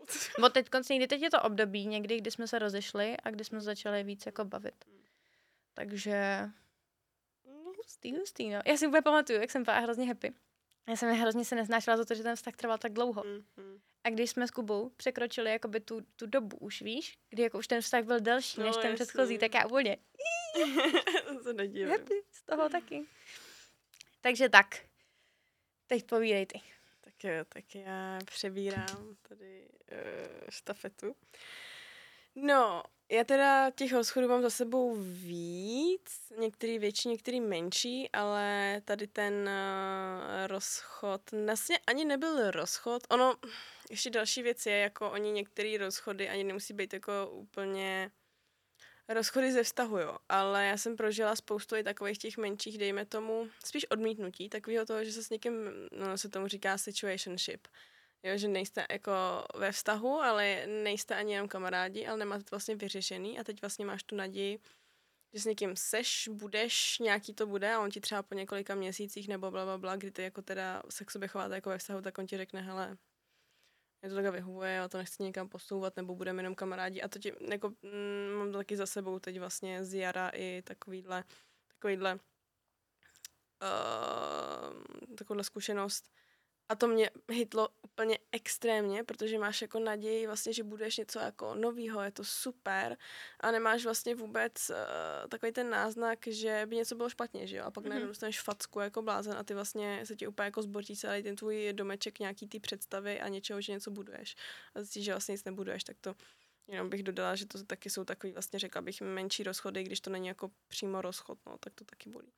[0.39, 3.61] Bo teď někdy teď je to období někdy, kdy jsme se rozešli a kdy jsme
[3.61, 4.85] začali víc jako bavit.
[5.73, 6.49] Takže
[7.45, 8.61] No, hustý, hustý, no.
[8.65, 10.33] Já si úplně pamatuju, jak jsem byla hrozně happy.
[10.87, 13.23] Já jsem hrozně se neznášela za to, že ten vztah trval tak dlouho.
[13.23, 13.79] mm, mm.
[14.03, 17.67] A když jsme s Kubou překročili jakoby tu, tu dobu už, víš, kdy jako už
[17.67, 19.97] ten vztah byl delší No, než ten předchozí, tak já úplně
[21.27, 23.05] to se happy z toho taky.
[24.21, 24.85] Takže tak.
[25.87, 26.61] Teď povídej ty.
[27.17, 29.97] Tak jo, tak já přebírám tady uh,
[30.49, 31.15] štafetu.
[32.35, 39.07] No, já teda těch rozchodů mám za sebou víc, některý větší, některý menší, ale tady
[39.07, 43.35] ten uh, rozchod, vlastně ani nebyl rozchod, ono,
[43.89, 48.11] ještě další věc je, jako oni některé rozchody ani nemusí být jako úplně
[49.09, 53.49] rozchody ze vztahu, jo, ale já jsem prožila spoustu i takových těch menších, dejme tomu,
[53.65, 55.53] spíš odmítnutí, takového toho, že se s někým,
[55.91, 57.67] no se tomu říká situationship,
[58.23, 59.11] jo, že nejste jako
[59.55, 63.39] ve vztahu, ale nejste ani jenom kamarádi, ale nemáte to vlastně vyřešený.
[63.39, 64.59] A teď vlastně máš tu naději,
[65.33, 69.27] že s někým seš, budeš, nějaký to bude a on ti třeba po několika měsících
[69.27, 72.01] nebo bla, bla, bla, kdy ty jako teda se k sobě chováte jako ve vztahu,
[72.01, 72.97] tak on ti řekne, hele,
[74.05, 77.01] mě to takhle vyhovuje, já to nechci někam posouvat, nebo budeme jenom kamarádi.
[77.01, 81.23] A to ti, jako, mm, mám taky za sebou teď vlastně z jara i takovýhle,
[81.67, 82.19] takovýhle
[83.61, 86.09] uh, takovouhle zkušenost.
[86.69, 91.55] A to mě hitlo úplně extrémně, protože máš jako naději vlastně, že budeš něco jako
[91.55, 92.97] novýho, je to super
[93.39, 94.75] a nemáš vlastně vůbec uh,
[95.29, 97.63] takový ten náznak, že by něco bylo špatně, že jo?
[97.65, 97.89] A pak mm-hmm.
[97.89, 101.35] najednou dostaneš facku jako blázen a ty vlastně se ti úplně jako zbortí celý ten
[101.35, 104.35] tvůj domeček nějaký ty představy a něčeho, že něco buduješ.
[104.75, 106.15] A zjistíš, že vlastně nic nebuduješ, tak to
[106.67, 110.09] jenom bych dodala, že to taky jsou takový vlastně řekla bych menší rozchody, když to
[110.09, 112.31] není jako přímo rozchod, no, tak to taky bolí.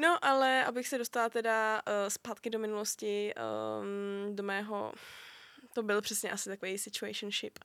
[0.00, 4.92] No, ale abych se dostala teda uh, zpátky do minulosti, um, do mého,
[5.74, 7.58] to byl přesně asi takový situationship,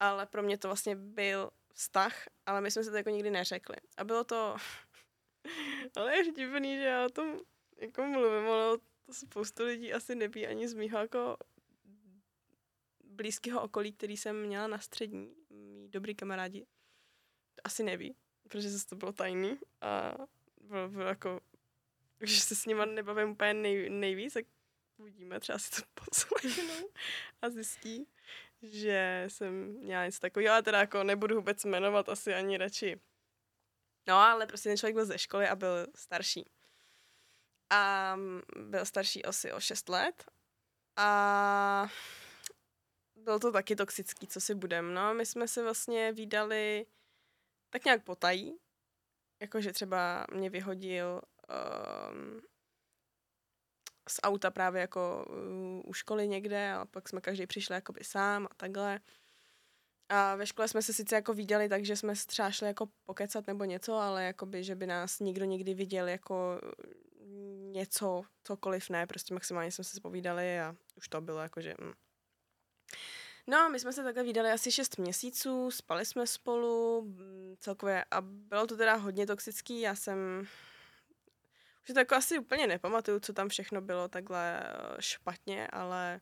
[0.00, 3.76] ale pro mě to vlastně byl vztah, ale my jsme se to jako nikdy neřekli.
[3.96, 4.56] A bylo to,
[5.96, 7.38] ale je vtipný, že já o tom
[7.80, 11.36] jako mluvím, ale to spoustu lidí asi neví ani z mýho jako
[13.04, 16.66] blízkého okolí, který jsem měla na střední, mý dobrý kamarádi,
[17.64, 20.14] asi neví, protože zase to bylo tajný a
[20.60, 21.40] bylo, bylo jako
[22.20, 24.44] že se s nima nebavím úplně nej, nejvíc, tak
[24.96, 26.88] uvidíme, třeba si to poslechnou
[27.42, 28.08] a zjistí,
[28.62, 33.00] že jsem měla něco takového, ale teda jako nebudu vůbec jmenovat asi ani radši.
[34.08, 36.50] No, ale prostě ten člověk byl ze školy a byl starší.
[37.70, 38.16] A
[38.56, 40.24] byl starší asi o 6 let
[40.96, 41.88] a
[43.16, 44.94] byl to taky toxický, co si budem.
[44.94, 46.86] No, my jsme se vlastně výdali
[47.70, 48.58] tak nějak potají,
[49.40, 51.20] jakože třeba mě vyhodil
[52.12, 52.40] um,
[54.08, 58.48] z auta právě jako uh, u školy někde a pak jsme každý přišli jakoby sám
[58.50, 59.00] a takhle.
[60.08, 63.64] A ve škole jsme se sice jako viděli, takže jsme třeba šli jako pokecat nebo
[63.64, 66.60] něco, ale jakoby, že by nás nikdo někdy viděl jako
[67.72, 71.74] něco, cokoliv ne, prostě maximálně jsme se povídali a už to bylo jakože...
[71.80, 71.92] Mm.
[73.46, 78.20] No, my jsme se takhle vydali asi 6 měsíců, spali jsme spolu mm, celkově a
[78.20, 80.46] bylo to teda hodně toxický, já jsem
[81.88, 86.20] už to jako asi úplně nepamatuju, co tam všechno bylo takhle eh, špatně, ale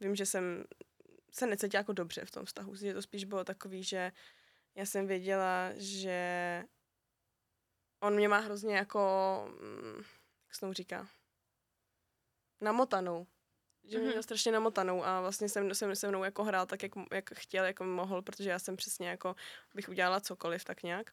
[0.00, 0.64] vím, že jsem
[1.32, 4.12] se necítila jako dobře v tom vztahu, že to spíš bylo takový, že
[4.74, 6.64] já jsem věděla, že
[8.00, 9.00] on mě má hrozně jako,
[9.60, 9.96] mm,
[10.46, 11.08] jak se tomu říká,
[12.60, 13.26] namotanou.
[13.84, 14.12] Že mě mhm.
[14.12, 17.64] měl strašně namotanou a vlastně jsem, jsem se mnou jako hrál tak, jak, jak chtěl,
[17.64, 19.36] jako mohl, protože já jsem přesně jako,
[19.74, 21.12] bych udělala cokoliv, tak nějak.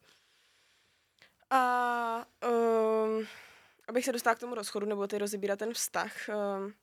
[1.49, 3.27] A um,
[3.87, 6.73] abych se dostala k tomu rozchodu, nebo ty rozebírat ten vztah, um,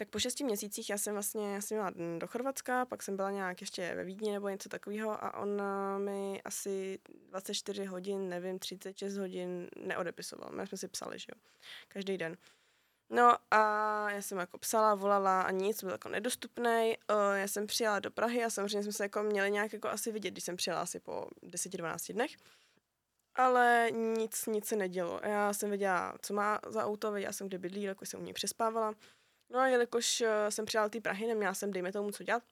[0.00, 3.30] tak po šesti měsících já jsem vlastně, já jsem měla do Chorvatska, pak jsem byla
[3.30, 8.58] nějak ještě ve Vídni nebo něco takového a on eh, mi asi 24 hodin, nevím,
[8.58, 10.50] 36 hodin neodepisoval.
[10.52, 11.40] My jsme si psali, že jo,
[11.88, 12.36] každý den.
[13.10, 16.96] No a já jsem jako psala, volala a nic, byl jako nedostupný.
[17.10, 20.12] Uh, já jsem přijela do Prahy a samozřejmě jsme se jako měli nějak jako asi
[20.12, 22.30] vidět, když jsem přijela asi po 10-12 dnech.
[23.34, 25.20] Ale nic, nic se nedělo.
[25.22, 28.32] Já jsem věděla, co má za auto, věděla jsem, kde bydlí, jako jsem u něj
[28.32, 28.94] přespávala.
[29.50, 32.42] No a jelikož uh, jsem přijela do té Prahy, neměla jsem, dejme tomu, co dělat,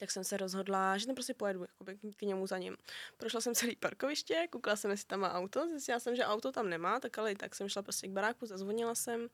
[0.00, 2.76] tak jsem se rozhodla, že tam prostě pojedu jakoby, k němu za ním.
[3.16, 6.68] Prošla jsem celý parkoviště, koukala jsem, jestli tam má auto, zjistila jsem, že auto tam
[6.68, 9.28] nemá, tak ale i tak jsem šla prostě k baráku, zazvonila jsem,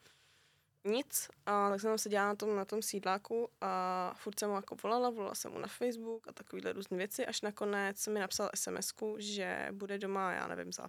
[0.86, 4.56] nic, a tak jsem tam seděla na tom, na tom sídláku a furt jsem mu
[4.56, 8.50] jako volala, volala jsem mu na Facebook a takovýhle různé věci, až nakonec mi napsal
[8.54, 10.88] sms že bude doma, já nevím, za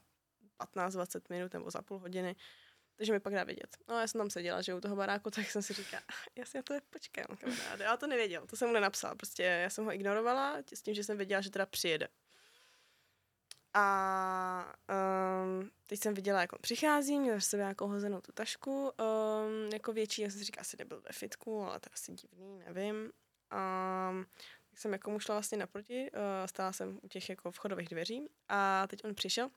[0.75, 2.35] 15-20 minut nebo za půl hodiny,
[2.95, 3.77] takže mi pak dá vědět.
[3.89, 6.03] No já jsem tam seděla, že u toho baráku, tak jsem si říkala,
[6.35, 7.83] jasně, to je počkej, kamaráde.
[7.83, 11.03] Já to nevěděl, to jsem mu nenapsala, prostě já jsem ho ignorovala s tím, že
[11.03, 12.07] jsem věděla, že teda přijede.
[13.77, 19.69] A um, teď jsem viděla, jak on přichází, měl sobě nějakou hozenou tu tašku, um,
[19.73, 23.11] jako větší, já jsem si říkala, asi nebyl ve fitku, ale to asi divný, nevím.
[23.49, 24.25] A um,
[24.69, 28.29] tak jsem jako mu šla vlastně naproti, uh, stála jsem u těch jako vchodových dveří
[28.49, 29.49] a teď on přišel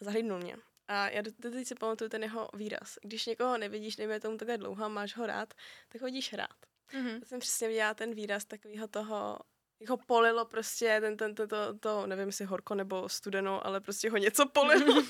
[0.00, 0.56] a zahlídnul mě.
[0.88, 2.98] A já teď si pamatuju ten jeho výraz.
[3.02, 5.54] Když někoho nevidíš, nejme tomu takhle dlouho, máš ho rád,
[5.88, 6.56] tak hodíš rád.
[6.92, 7.18] Mm-hmm.
[7.20, 9.38] Já jsem přesně viděla ten výraz takového toho,
[9.80, 13.80] jak ho polilo prostě, ten, ten, to, to, to, nevím, jestli horko nebo studeno, ale
[13.80, 15.02] prostě ho něco polilo.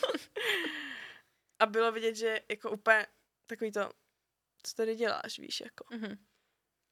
[1.59, 3.07] a bylo vidět, že jako úplně
[3.47, 3.91] takový to,
[4.63, 5.85] co tady děláš, víš, jako.
[5.85, 6.19] Mm-hmm.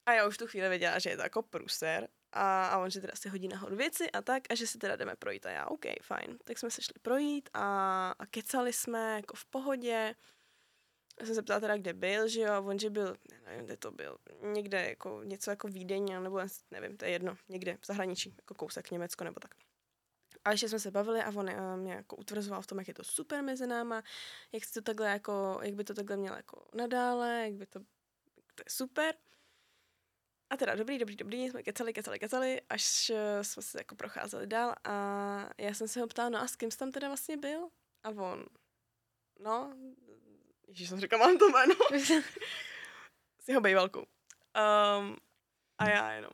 [0.06, 3.00] A já už tu chvíli věděla, že je to jako pruser a, a on, že
[3.00, 5.66] teda si hodí nahoru věci a tak a že si teda jdeme projít a já,
[5.66, 6.38] OK, fajn.
[6.44, 10.14] Tak jsme se šli projít a, a kecali jsme jako v pohodě
[11.20, 13.90] já jsem se ptala teda, kde byl, že jo, on, že byl, nevím, kde to
[13.90, 18.55] byl, někde jako něco jako Vídeň, nebo nevím, to je jedno, někde v zahraničí, jako
[18.55, 19.55] kousek Německo nebo tak.
[20.44, 22.94] A ještě jsme se bavili a on uh, mě jako utvrzoval v tom, jak je
[22.94, 24.03] to super mezi náma,
[24.53, 27.81] jak, to takhle jako, jak by to takhle mělo jako nadále, jak by to,
[28.55, 29.14] to je super.
[30.51, 34.46] A teda dobrý, dobrý, dobrý, jsme kecali, kecali, kecali, až uh, jsme se jako procházeli
[34.46, 37.37] dál a já jsem se ho ptala, no a s kým jsi tam teda vlastně
[37.37, 37.68] byl?
[38.03, 38.46] A on,
[39.40, 39.75] no,
[40.68, 41.75] Ježíš, jsem říkala, mám to jméno.
[43.38, 44.01] s jeho bejvalkou.
[44.01, 45.16] Um,
[45.79, 46.33] a já jenom,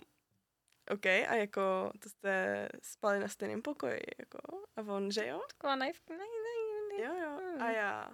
[0.91, 4.39] OK, a jako to jste spali na stejném pokoji, jako,
[4.77, 5.41] a on, že jo?
[5.49, 6.15] Taková naivka,
[6.99, 7.75] Jo, jo, a hmm.
[7.75, 8.11] já,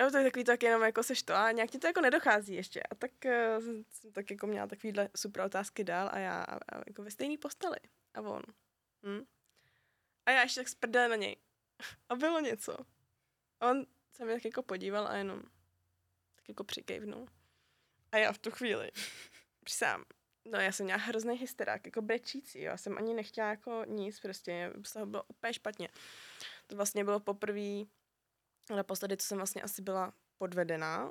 [0.00, 2.54] Jo, to je takový tak jenom jako seš to a nějak ti to jako nedochází
[2.54, 2.82] ještě.
[2.82, 6.82] A tak uh, jsem tak jako měla takovýhle super otázky dál a já a, a
[6.86, 7.76] jako ve stejný posteli.
[8.14, 8.42] A on.
[9.06, 9.24] Hm?
[10.26, 11.36] A já ještě tak sprdala na něj.
[12.08, 12.76] A bylo něco.
[13.60, 15.42] A on se mi tak jako podíval a jenom
[16.36, 17.26] tak jako přikejvnul.
[18.12, 18.90] A já v tu chvíli,
[19.68, 20.04] sám,
[20.44, 22.64] no já jsem měla hrozný hysterák, jako brečící, jo.
[22.64, 25.88] Já jsem ani nechtěla jako nic, prostě z toho bylo úplně špatně.
[26.66, 27.84] To vlastně bylo poprvé,
[28.74, 31.10] naposledy, co jsem vlastně asi byla podvedená.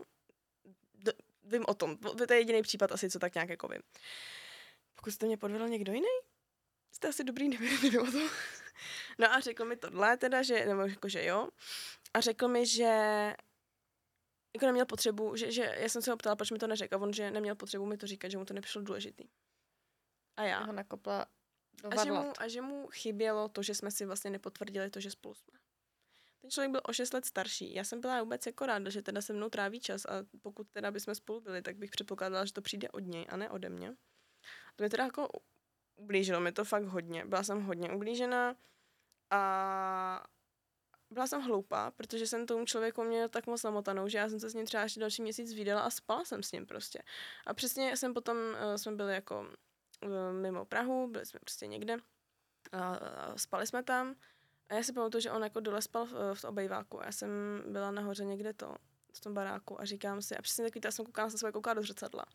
[0.94, 1.14] D-
[1.44, 3.82] vím o tom, to je jediný případ asi, co tak nějak jako vím.
[4.96, 6.16] Pokud jste mě podvedl někdo jiný,
[6.92, 8.30] jste asi dobrý, nevím o tom.
[9.18, 11.50] No a řekl mi tohle teda, že, nebo jako, že jo
[12.14, 13.34] a řekl mi, že
[14.56, 16.98] jako neměl potřebu, že, že já jsem se ho ptala, proč mi to neřekl, a
[16.98, 19.28] on, že neměl potřebu mi to říkat, že mu to nepřišlo důležitý.
[20.38, 20.64] A já.
[20.64, 21.26] Ho nakopla
[21.84, 25.00] do a že, mu, a že mu chybělo to, že jsme si vlastně nepotvrdili to,
[25.00, 25.60] že spolu jsme.
[26.42, 27.74] Ten člověk byl o 6 let starší.
[27.74, 30.92] Já jsem byla vůbec jako ráda, že teda se mnou tráví čas a pokud teda
[30.92, 33.96] bychom spolu byli, tak bych předpokládala, že to přijde od něj a ne ode mě.
[34.76, 35.30] To mi teda jako
[35.96, 37.26] ublížilo mi to fakt hodně.
[37.26, 38.56] Byla jsem hodně ublížená
[39.36, 40.24] a
[41.10, 44.50] byla jsem hloupá, protože jsem tomu člověku měla tak moc namotanou, že já jsem se
[44.50, 47.04] s ním třeba ještě další měsíc viděla a spala jsem s ním prostě.
[47.46, 49.48] A přesně jsem potom, uh, jsme byli jako
[50.04, 51.98] uh, mimo Prahu, byli jsme prostě někde
[52.72, 54.16] a, a spali jsme tam.
[54.70, 57.30] A já si pamatuju, že on jako dole spal v, v obejváku já jsem
[57.68, 58.76] byla nahoře někde to,
[59.14, 61.74] v tom baráku a říkám si, a přesně takový, já jsem koukala se svoje kouká
[61.74, 62.26] do zrcadla.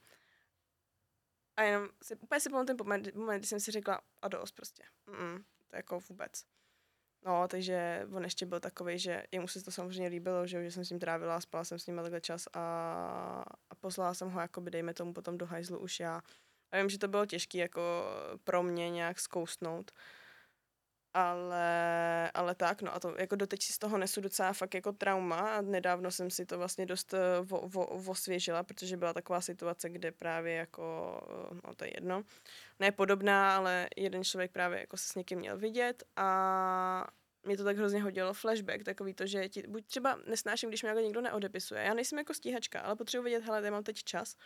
[1.57, 4.53] A jenom si, úplně si pamatuju ten moment, moment, kdy jsem si řekla, a dost
[4.53, 4.83] prostě.
[5.07, 6.45] Mm-mm, to jako vůbec.
[7.27, 10.85] No, takže on ještě byl takový, že jemu se to samozřejmě líbilo, že, že jsem
[10.85, 12.61] s ním trávila, spala jsem s ním takhle čas a,
[13.71, 16.23] a poslala jsem ho, jako by dejme tomu potom do hajzlu už já.
[16.73, 18.05] A vím, že to bylo těžké jako
[18.45, 19.91] pro mě nějak zkousnout.
[21.15, 24.93] Ale, ale tak, no a to jako doteď si z toho nesu docela fakt jako
[24.93, 27.19] trauma a nedávno jsem si to vlastně dost eh,
[27.87, 31.21] osvěžila, protože byla taková situace, kde právě jako,
[31.53, 32.23] eh, no to je jedno,
[32.79, 37.07] ne podobná, ale jeden člověk právě jako se s někým měl vidět a
[37.47, 38.35] mě to tak hrozně hodilo.
[38.35, 41.83] Flashback, takový to, že ti, buď třeba nesnáším, když mě jako někdo neodepisuje.
[41.83, 44.37] Já nejsem jako stíhačka, ale potřebuji vědět, hele, já mám teď čas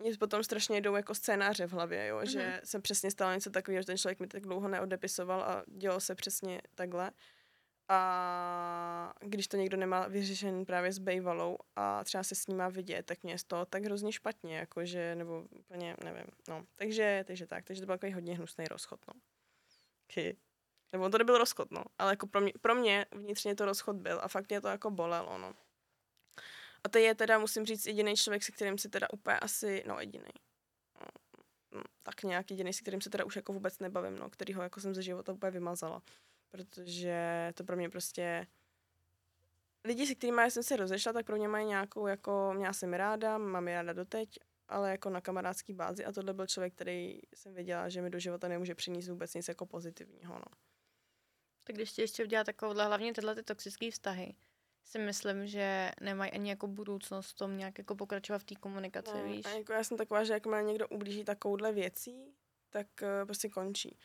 [0.00, 2.30] mě potom strašně jdou jako scénáře v hlavě, jo, mm-hmm.
[2.30, 6.00] že jsem přesně stala něco takového, že ten člověk mi tak dlouho neodepisoval a dělalo
[6.00, 7.10] se přesně takhle.
[7.92, 12.68] A když to někdo nemá vyřešen právě s bejvalou a třeba se s ním má
[12.68, 16.66] vidět, tak mě je z toho tak hrozně špatně, jakože, nebo úplně, nevím, no.
[16.76, 19.20] Takže, takže tak, takže to byl takový hodně hnusný rozchod, no.
[20.14, 20.36] Hy.
[20.92, 23.96] Nebo on to nebyl rozchod, no, ale jako pro mě, pro mě vnitřně to rozchod
[23.96, 25.54] byl a fakt mě to jako bolelo, no.
[26.84, 30.00] A to je teda, musím říct, jediný člověk, se kterým si teda úplně asi, no
[30.00, 30.30] jediný.
[31.72, 34.62] No, tak nějak jediný, se kterým se teda už jako vůbec nebavím, no, který ho
[34.62, 36.02] jako jsem ze života úplně vymazala.
[36.50, 38.46] Protože to pro mě prostě
[39.84, 43.38] lidi, se kterými jsem se rozešla, tak pro mě mají nějakou, jako, měla jsem ráda,
[43.38, 44.38] mám je ráda doteď,
[44.68, 48.18] ale jako na kamarádský bázi a tohle byl člověk, který jsem věděla, že mi do
[48.18, 50.58] života nemůže přinést vůbec nic jako pozitivního, no.
[51.64, 54.34] Tak když ti ještě udělá takovouhle, hlavně tyhle ty toxické vztahy,
[54.84, 59.10] si myslím, že nemají ani jako budoucnost v tom nějak jako pokračovat v té komunikaci,
[59.14, 59.46] no, víš.
[59.46, 62.34] A jako já jsem taková, že jakmile někdo ublíží takovouhle věcí,
[62.70, 63.98] tak uh, prostě končí.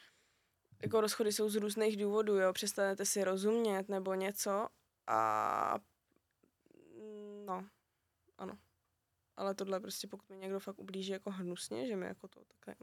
[0.81, 4.67] Jako rozchody jsou z různých důvodů, jo, přestanete si rozumět nebo něco
[5.07, 5.79] a
[7.45, 7.65] no,
[8.38, 8.57] ano.
[9.38, 12.75] Ale tohle prostě, pokud mi někdo fakt ublíží jako hnusně, že mi jako to takhle,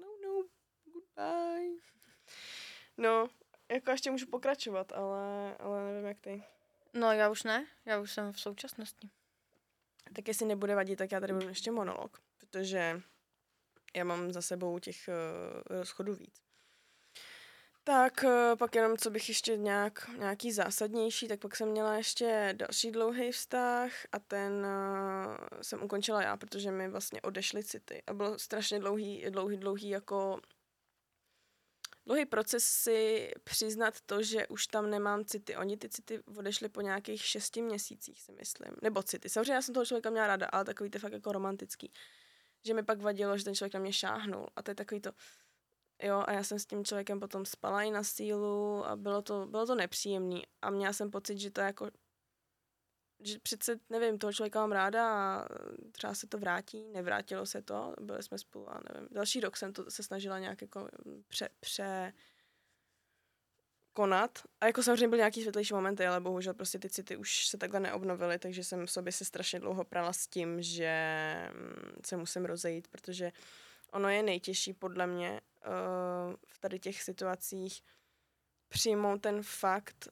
[0.00, 0.44] no, no,
[0.84, 1.80] goodbye.
[2.96, 3.28] No,
[3.70, 6.44] jako ještě můžu pokračovat, ale, ale nevím jak ty.
[6.96, 9.10] No já už ne, já už jsem v současnosti.
[10.12, 13.00] Tak jestli nebude vadit, tak já tady budu ještě monolog, protože
[13.96, 16.42] já mám za sebou těch uh, rozchodů víc.
[17.84, 22.54] Tak uh, pak jenom, co bych ještě nějak, nějaký zásadnější, tak pak jsem měla ještě
[22.56, 28.02] další dlouhý vztah a ten uh, jsem ukončila já, protože mi vlastně odešly city.
[28.06, 30.40] A bylo strašně dlouhý, dlouhý, dlouhý jako
[32.06, 35.56] dlouhý proces si přiznat to, že už tam nemám city.
[35.56, 38.72] Oni ty city odešly po nějakých šesti měsících, si myslím.
[38.82, 39.28] Nebo city.
[39.28, 41.92] Samozřejmě já jsem toho člověka měla ráda, ale takový ty fakt jako romantický.
[42.66, 44.46] Že mi pak vadilo, že ten člověk na mě šáhnul.
[44.56, 45.10] A to je takový to,
[46.02, 49.46] Jo, a já jsem s tím člověkem potom spala i na sílu a bylo to,
[49.46, 50.42] bylo to nepříjemný.
[50.62, 51.90] A měla jsem pocit, že to jako
[53.20, 55.48] že přece, nevím, toho člověka mám ráda a
[55.92, 59.08] třeba se to vrátí, nevrátilo se to, byli jsme spolu a nevím.
[59.10, 60.88] Další rok jsem to se snažila nějak jako
[61.28, 62.12] pře, pře
[63.92, 64.38] konat.
[64.60, 67.80] A jako samozřejmě byly nějaký světlejší momenty, ale bohužel prostě ty city už se takhle
[67.80, 70.92] neobnovily, takže jsem v sobě se strašně dlouho prala s tím, že
[71.54, 73.32] mm, se musím rozejít, protože
[73.92, 77.82] ono je nejtěžší podle mě uh, v tady těch situacích
[78.68, 80.08] přijmout ten fakt,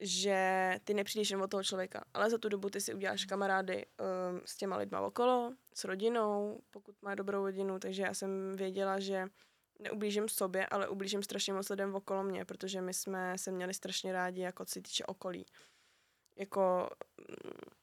[0.00, 3.86] že ty nepřijdeš jen od toho člověka, ale za tu dobu ty si uděláš kamarády
[3.86, 9.00] um, s těma lidma okolo, s rodinou, pokud má dobrou rodinu, takže já jsem věděla,
[9.00, 9.26] že
[9.78, 14.12] neublížím sobě, ale ublížím strašně moc lidem okolo mě, protože my jsme se měli strašně
[14.12, 15.46] rádi, jako co se týče okolí.
[16.36, 17.77] Jako mm,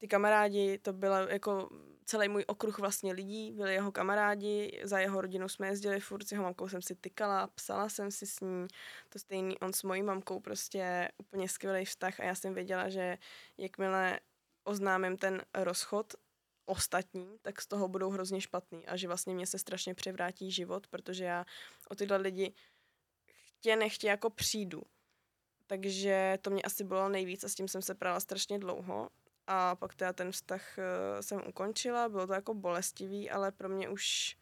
[0.00, 1.68] ty kamarádi, to bylo jako
[2.04, 6.32] celý můj okruh vlastně lidí, byli jeho kamarádi, za jeho rodinou jsme jezdili furt, s
[6.32, 8.66] jeho mamkou jsem si tykala, psala jsem si s ní,
[9.08, 13.18] to stejný on s mojí mamkou, prostě úplně skvělý vztah a já jsem věděla, že
[13.58, 14.20] jakmile
[14.64, 16.14] oznámím ten rozchod
[16.66, 20.86] ostatním, tak z toho budou hrozně špatný a že vlastně mě se strašně převrátí život,
[20.86, 21.44] protože já
[21.90, 22.54] o tyhle lidi
[23.26, 24.82] chtě nechtě jako přijdu.
[25.66, 29.10] Takže to mě asi bylo nejvíc a s tím jsem se prala strašně dlouho
[29.46, 33.88] a pak teda ten vztah uh, jsem ukončila, bylo to jako bolestivý, ale pro mě
[33.88, 34.36] už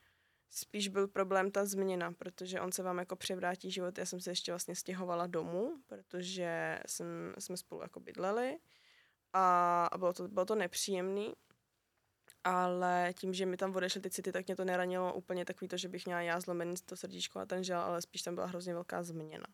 [0.51, 3.99] spíš byl problém ta změna, protože on se vám jako převrátí život.
[3.99, 8.59] Já jsem se ještě vlastně stěhovala domů, protože jsem, jsme spolu jako bydleli
[9.33, 11.35] a, a bylo, to, bylo to nepříjemný,
[12.45, 15.77] ale tím, že mi tam odešly ty city, tak mě to neranilo úplně takový to,
[15.77, 18.75] že bych měla já zlomený to srdíčko a ten žel, ale spíš tam byla hrozně
[18.75, 19.47] velká změna.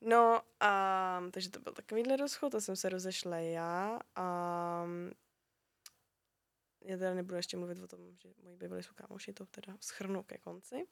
[0.00, 4.86] No a takže to byl takovýhle rozchod, to jsem se rozešla já a
[6.84, 10.22] já teda nebudu ještě mluvit o tom, že moji bývalí jsou kámoši, to teda schrnu
[10.22, 10.86] ke konci.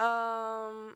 [0.00, 0.94] Um,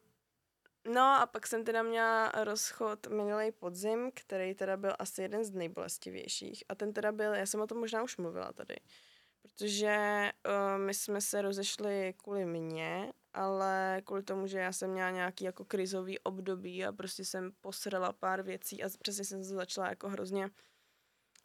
[0.94, 5.50] no a pak jsem teda měla rozchod minulý podzim, který teda byl asi jeden z
[5.50, 6.64] nejbolestivějších.
[6.68, 8.76] A ten teda byl, já jsem o tom možná už mluvila tady,
[9.46, 15.10] protože uh, my jsme se rozešli kvůli mně, ale kvůli tomu, že já jsem měla
[15.10, 19.88] nějaký jako krizový období a prostě jsem posrala pár věcí a přesně jsem se začala
[19.88, 20.50] jako hrozně,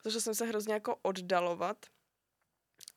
[0.04, 1.86] začala jsem se hrozně jako oddalovat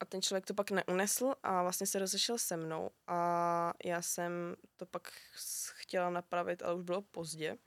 [0.01, 4.57] a ten člověk to pak neunesl a vlastně se rozešel se mnou a já jsem
[4.77, 5.13] to pak
[5.75, 7.59] chtěla napravit, ale už bylo pozdě.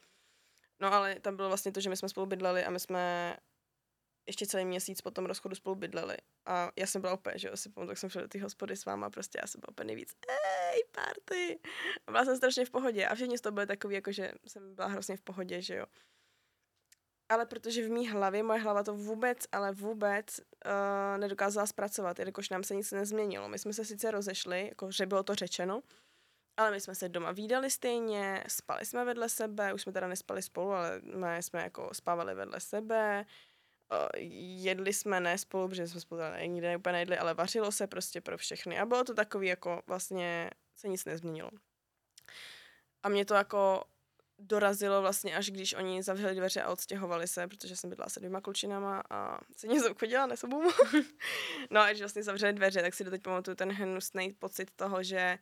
[0.79, 3.37] No ale tam bylo vlastně to, že my jsme spolu bydleli a my jsme
[4.27, 6.17] ještě celý měsíc po tom rozchodu spolu bydleli.
[6.45, 8.75] A já jsem byla úplně, že jo, si pamatuju, tak jsem šla do té hospody
[8.75, 11.59] s váma, prostě já jsem byla úplně nejvíc, ej, party.
[12.07, 14.75] A byla jsem strašně v pohodě a všichni z toho byli takový, jako že jsem
[14.75, 15.85] byla hrozně v pohodě, že jo.
[17.29, 22.49] Ale protože v mý hlavě, moje hlava to vůbec, ale vůbec uh, nedokázala zpracovat, jelikož
[22.49, 23.49] nám se nic nezměnilo.
[23.49, 25.81] My jsme se sice rozešli, jako že bylo to řečeno,
[26.57, 30.41] ale my jsme se doma výdali stejně, spali jsme vedle sebe, už jsme teda nespali
[30.41, 33.25] spolu, ale my jsme jako spávali vedle sebe,
[34.17, 38.37] jedli jsme ne spolu, protože jsme spolu nikdy úplně nejedli, ale vařilo se prostě pro
[38.37, 41.51] všechny a bylo to takový jako vlastně se nic nezměnilo.
[43.03, 43.83] A mě to jako
[44.39, 48.41] dorazilo vlastně až když oni zavřeli dveře a odstěhovali se, protože jsem bydla se dvěma
[48.41, 50.63] klučinama a se něco chodila, ne sobou.
[51.69, 55.37] no a když vlastně zavřeli dveře, tak si doteď pamatuju ten hnusný pocit toho, že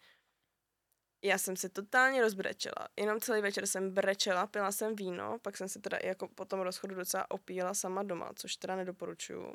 [1.26, 2.88] já jsem se totálně rozbrečela.
[2.98, 6.46] Jenom celý večer jsem brečela, pila jsem víno, pak jsem se teda i jako po
[6.46, 9.54] tom rozchodu docela opíjela sama doma, což teda nedoporučuju,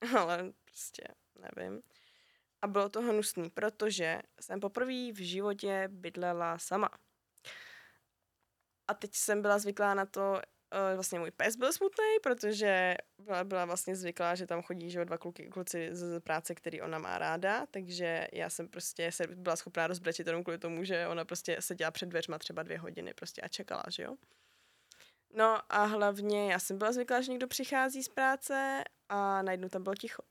[0.18, 1.02] ale prostě
[1.38, 1.82] nevím.
[2.62, 6.90] A bylo to hnusný, protože jsem poprvé v životě bydlela sama.
[8.88, 10.40] A teď jsem byla zvyklá na to,
[10.94, 15.18] vlastně můj pes byl smutný, protože byla, byla vlastně zvyklá, že tam chodí že dva
[15.18, 19.86] kluky, kluci z práce, který ona má ráda, takže já jsem prostě se byla schopná
[19.86, 23.48] rozbrečit jenom kvůli tomu, že ona prostě seděla před dveřma třeba dvě hodiny prostě a
[23.48, 24.16] čekala, že jo.
[25.34, 29.82] No a hlavně já jsem byla zvyklá, že někdo přichází z práce a najednou tam
[29.82, 30.22] bylo ticho.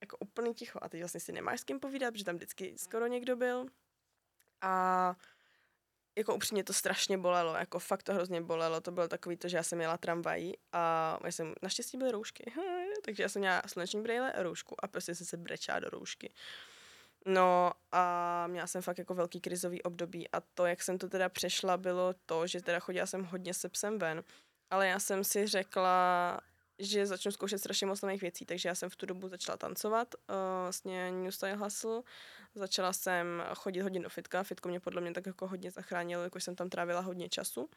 [0.00, 0.78] Jako úplně ticho.
[0.82, 3.66] A teď vlastně si nemáš s kým povídat, protože tam vždycky skoro někdo byl.
[4.60, 5.16] A
[6.16, 9.56] jako upřímně to strašně bolelo, jako fakt to hrozně bolelo, to bylo takový to, že
[9.56, 12.52] já jsem měla tramvají a já jsem, naštěstí byly roušky,
[13.04, 16.32] takže já jsem měla sluneční brýle a roušku a prostě jsem se brečela do roušky.
[17.26, 21.28] No a měla jsem fakt jako velký krizový období a to, jak jsem to teda
[21.28, 24.24] přešla, bylo to, že teda chodila jsem hodně se psem ven,
[24.70, 26.40] ale já jsem si řekla,
[26.78, 30.14] že začnu zkoušet strašně moc nových věcí, takže já jsem v tu dobu začala tancovat,
[30.14, 32.02] uh, vlastně New Style Hustle,
[32.54, 36.40] začala jsem chodit hodně do fitka, fitko mě podle mě tak jako hodně zachránilo, jako
[36.40, 37.68] jsem tam trávila hodně času.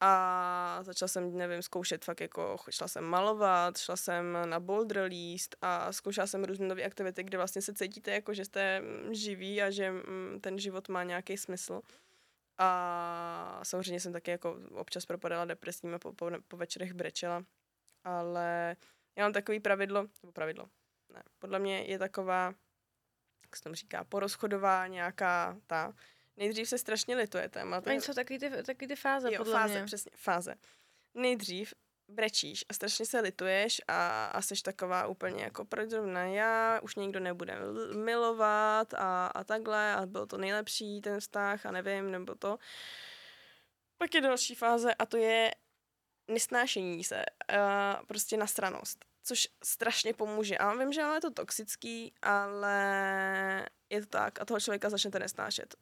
[0.00, 5.56] A začala jsem, nevím, zkoušet fakt jako, šla jsem malovat, šla jsem na boulder líst
[5.62, 9.70] a zkoušela jsem různé nové aktivity, kde vlastně se cítíte jako, že jste živí a
[9.70, 11.80] že mm, ten život má nějaký smysl.
[12.58, 17.44] A samozřejmě jsem taky jako občas propadala depresním a po, po, po večerech brečela
[18.06, 18.76] ale
[19.16, 20.68] já mám takový pravidlo, nebo pravidlo,
[21.12, 22.54] ne, podle mě je taková,
[23.42, 25.92] jak se tomu říká, porozchodová nějaká ta,
[26.36, 27.64] nejdřív se strašně litujete.
[27.64, 27.90] Máte...
[27.90, 29.84] Oni jsou takový ty, takový ty fáze, jo, podle fáze, mě.
[29.84, 30.54] přesně, fáze.
[31.14, 31.74] Nejdřív
[32.08, 36.96] brečíš a strašně se lituješ a, a jsi taková úplně jako proč zrovna já, už
[36.96, 37.58] někdo nebude
[37.94, 42.58] milovat a, a takhle a bylo to nejlepší ten vztah a nevím, nebo to.
[43.98, 45.50] Pak je další fáze a to je
[46.28, 50.58] nesnášení se, uh, prostě na stranost, což strašně pomůže.
[50.58, 55.74] A vím, že je to toxický, ale je to tak a toho člověka začnete nesnášet.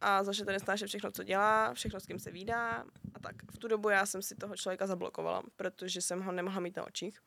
[0.00, 3.34] A začnete nesnášet všechno, co dělá, všechno, s kým se výdá a tak.
[3.52, 6.86] V tu dobu já jsem si toho člověka zablokovala, protože jsem ho nemohla mít na
[6.86, 7.20] očích.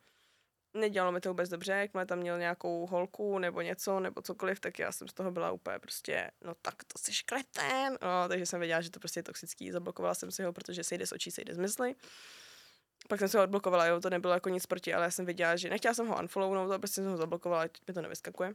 [0.76, 4.78] Nedělalo mi to vůbec dobře, jakmile tam měl nějakou holku nebo něco, nebo cokoliv, tak
[4.78, 7.98] já jsem z toho byla úplně prostě, no tak to jsi škreten.
[8.02, 9.70] No, takže jsem věděla, že to prostě je toxický.
[9.70, 11.94] Zablokovala jsem si ho, protože sejde z očí, sejde z mysli
[13.08, 15.56] pak jsem se ho odblokovala, jo, to nebylo jako nic proti, ale já jsem věděla,
[15.56, 18.54] že nechtěla jsem ho unfollownout, a prostě jsem ho zablokovala, ať mi to nevyskakuje.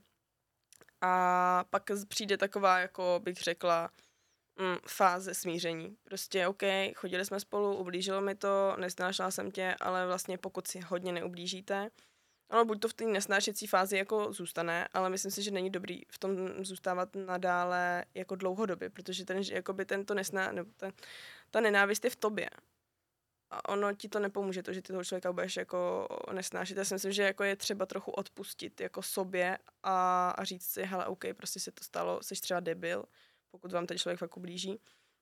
[1.02, 3.90] A pak přijde taková, jako bych řekla,
[4.60, 5.98] mm, fáze smíření.
[6.04, 6.64] Prostě OK,
[6.96, 11.90] chodili jsme spolu, ublížilo mi to, nesnášela jsem tě, ale vlastně pokud si hodně neublížíte,
[12.50, 16.02] ano, buď to v té nesnášecí fázi jako zůstane, ale myslím si, že není dobrý
[16.12, 20.92] v tom zůstávat nadále jako dlouhodobě, protože ten, jakoby tento nesná, nebo ten,
[21.52, 22.50] ta nenávist je v tobě
[23.68, 26.78] ono ti to nepomůže, to, že ty toho člověka budeš jako nesnášet.
[26.78, 30.84] Já si myslím, že jako je třeba trochu odpustit jako sobě a, a říct si,
[30.84, 33.06] hele, OK, prostě se to stalo, jsi třeba debil,
[33.52, 34.80] pokud vám ten člověk fakt ublíží.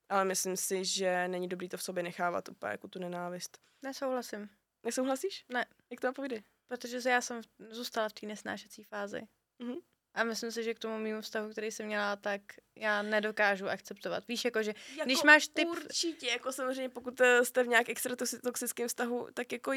[0.09, 3.57] Ale myslím si, že není dobrý to v sobě nechávat úplně jako tu nenávist.
[3.81, 4.49] Nesouhlasím.
[4.83, 5.45] Nesouhlasíš?
[5.49, 5.65] Ne.
[5.91, 6.43] Jak to povídej?
[6.67, 9.27] protože já jsem zůstala v té nesnášecí fázi.
[9.59, 9.75] Mhm.
[10.17, 12.41] A myslím si, že k tomu mému vztahu, který jsem měla, tak
[12.75, 14.27] já nedokážu akceptovat.
[14.27, 15.67] Víš, jako, že Jako když máš typ...
[15.67, 19.71] Určitě, jako samozřejmě, pokud eh, jste v nějak extra toxi- toxickém vztahu, tak jako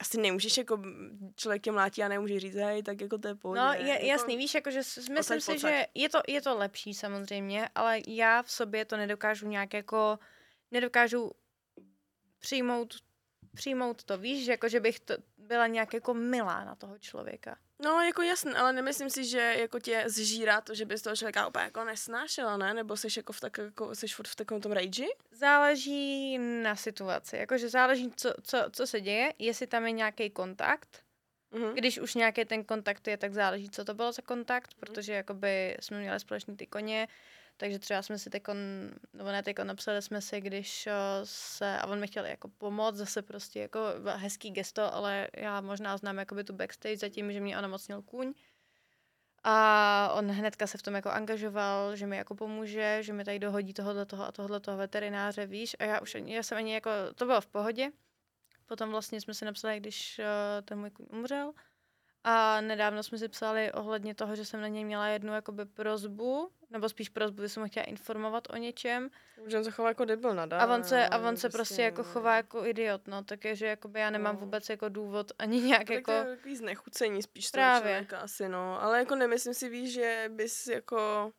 [0.00, 0.82] asi nemůžeš, jako
[1.36, 3.60] člověk je mlátí a nemůže říct, hej, tak jako to je pohodě.
[3.60, 6.58] No, jako, je, jasný, víš, jako, že myslím Odsaď si, že je to, je to
[6.58, 10.18] lepší samozřejmě, ale já v sobě to nedokážu nějak jako,
[10.70, 11.32] nedokážu
[12.38, 12.94] přijmout,
[13.54, 17.58] přijmout to, víš, že jako, že bych to byla nějak jako milá na toho člověka.
[17.84, 21.46] No, jako jasný, ale nemyslím si, že jako tě zžírá to, že bys toho člověka
[21.46, 22.74] úplně jako nesnášela, ne?
[22.74, 25.04] Nebo jsi jako v tak, jako, jsi furt v takovém tom rage?
[25.30, 31.02] Záleží na situaci, jakože záleží, co, co, co se děje, jestli tam je nějaký kontakt,
[31.52, 31.74] Mhm.
[31.74, 35.76] Když už nějaký ten kontakt je, tak záleží, co to bylo za kontakt, protože jakoby
[35.80, 37.08] jsme měli společný ty koně,
[37.56, 38.56] takže třeba jsme si tekon,
[39.12, 40.92] nebo ne tekon, napsali jsme si, když eh,
[41.24, 45.96] se, a on mi chtěl jako pomoct, zase prostě jako hezký gesto, ale já možná
[45.96, 48.34] znám jakoby tu backstage zatím, že mě onemocnil kůň.
[49.44, 53.38] A on hnedka se v tom jako angažoval, že mi jako pomůže, že mi tady
[53.38, 56.90] dohodí tohohle toho a tohohle toho veterináře, víš, a já už já jsem ani jako,
[57.14, 57.90] to bylo v pohodě.
[58.66, 61.52] Potom vlastně jsme si napsali, když uh, ten můj kůň umřel.
[62.24, 66.50] A nedávno jsme si psali ohledně toho, že jsem na něj měla jednu jakoby prozbu,
[66.70, 69.10] nebo spíš prozbu, že jsem ho chtěla informovat o něčem.
[69.46, 70.60] Že on se chová jako debil nadal.
[70.60, 72.08] A on se, a on se prostě jako no.
[72.08, 74.40] chová jako idiot, no, takže jakoby já nemám No.
[74.40, 76.10] vůbec jako důvod ani nějak Tak jako...
[76.12, 77.80] to je takový znechucení spíš toho Právě.
[77.80, 78.82] člověka asi, no.
[78.82, 81.32] Ale jako nemyslím si, víš, že bys jako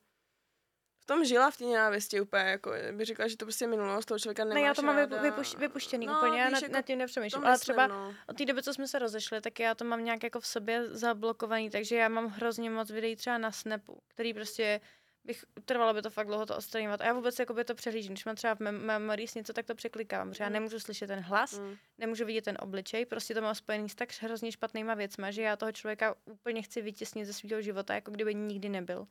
[1.04, 4.20] v tom žila v té nenávisti úplně, jako bych řekla, že to prostě minulost toho
[4.20, 5.16] člověka nemáš Ne, já to mám ráda.
[5.22, 7.46] vypu, vypuš, vypuštěný no, úplně, já nad, jako nad tím nepřemýšlím.
[7.46, 8.16] Ale třeba no.
[8.28, 10.88] od té doby, co jsme se rozešli, tak já to mám nějak jako v sobě
[10.88, 14.82] zablokovaný, takže já mám hrozně moc videí třeba na Snapu, který prostě
[15.26, 17.02] bych, trvalo by to fakt dlouho to odstraňovat.
[17.02, 18.14] A já vůbec jako by to přehlížím.
[18.14, 20.54] Když mám třeba v mem- memories něco, tak to překlikávám, protože já Mm.
[20.54, 21.76] nemůžu slyšet ten hlas, Mm.
[21.98, 25.56] nemůžu vidět ten obličej, prostě to mám spojený s tak hrozně špatnýma věcma, že já
[25.56, 29.08] toho člověka úplně chci vytěsnit ze svého života, jako kdyby nikdy nebyl.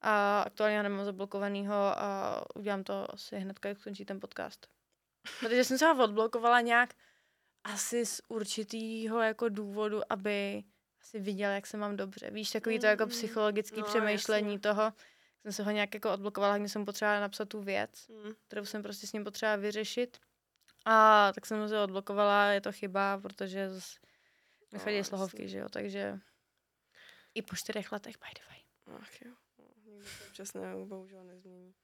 [0.00, 4.66] A aktuálně ho nemám zablokovanýho a udělám to asi hnedka, jak skončí ten podcast.
[5.40, 6.94] Protože jsem se ho odblokovala nějak
[7.64, 10.64] asi z určitýho jako důvodu, aby
[11.00, 12.30] asi viděl, jak se mám dobře.
[12.30, 14.60] Víš, takový to jako Mm, psychologické no, přemýšlení jasně.
[14.60, 14.92] toho.
[15.42, 18.32] Jsem se ho nějak jako odblokovala, když jsem potřebovala napsat tu věc Mm.
[18.46, 20.18] kterou jsem prostě s ním potřeba vyřešit.
[20.84, 23.68] A tak jsem se odblokovala, je to chyba, protože
[24.72, 26.18] mi No, slohovky, že jo, takže
[27.34, 28.58] i po čtyřech letech, by the way.
[29.02, 29.32] Ach jo,
[30.54, 31.74] ne, bohužel nezmění.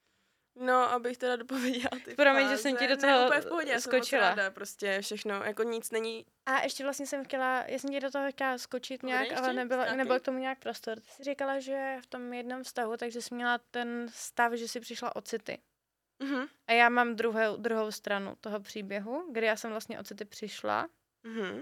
[0.59, 3.71] No, abych teda dopověděla ty Promiň, že jsem ti do Ne, toho úplně v pohodě,
[3.71, 4.29] já jsem skočila.
[4.29, 8.11] ráda, prostě všechno, jako nic není, A ještě vlastně jsem chtěla, já jsem ti do
[8.11, 9.97] toho chtěla skočit nějak, ale ještě, nebylo, skákej.
[9.97, 10.99] nebyl k tomu nějak prostor.
[10.99, 14.79] Ty jsi říkala, že v tom jednom vztahu, takže jsi měla ten stav, že jsi
[14.79, 15.61] přišla o city.
[16.19, 20.25] mhm, A já mám druhou, druhou stranu toho příběhu, kdy já jsem vlastně o city
[20.25, 20.89] přišla,
[21.23, 21.61] mhm,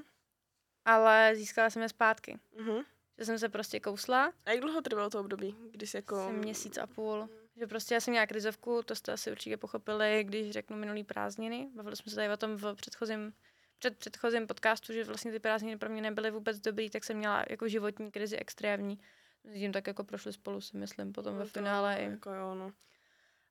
[0.85, 2.39] ale získala jsem je zpátky.
[2.57, 2.83] mhm.
[3.17, 6.15] Že jsem se prostě kousla A jak dlouho trvalo to období, kdy jsi jako...
[6.25, 7.29] Asi měsíc a půl.
[7.55, 11.69] Že prostě já jsem měla krizovku, to jste asi určitě pochopili, když řeknu minulý prázdniny.
[11.75, 13.33] Bavili jsme se tady o tom v předchozím,
[13.79, 17.43] před předchozím podcastu, že vlastně ty prázdniny pro mě nebyly vůbec dobrý, tak jsem měla
[17.49, 18.99] jako životní krizi extrémní.
[19.43, 21.95] S tím tak jako prošli spolu, si myslím, potom ve No to, finále.
[21.95, 22.03] i.
[22.03, 22.71] Jako jo, no.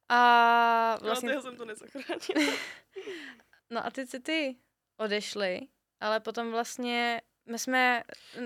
[0.08, 1.08] A Vlastně...
[1.08, 2.56] vlastně, Já jsem to nezachránila.
[3.70, 4.56] no a ty city
[4.96, 5.60] odešly,
[6.00, 8.02] ale potom vlastně my jsme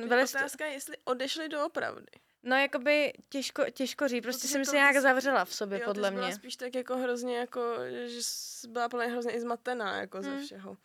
[0.08, 2.06] byli, st- Otázka je, jestli odešli doopravdy.
[2.42, 6.10] no jakoby těžko, těžko říct, prostě Protože jsem se nějak zavřela v sobě, jo, podle
[6.10, 6.34] mě.
[6.34, 7.74] spíš tak jako hrozně jako,
[8.06, 8.20] že
[8.68, 10.44] byla plně hrozně i zmatená jako ze Hmm.
[10.44, 10.76] všeho.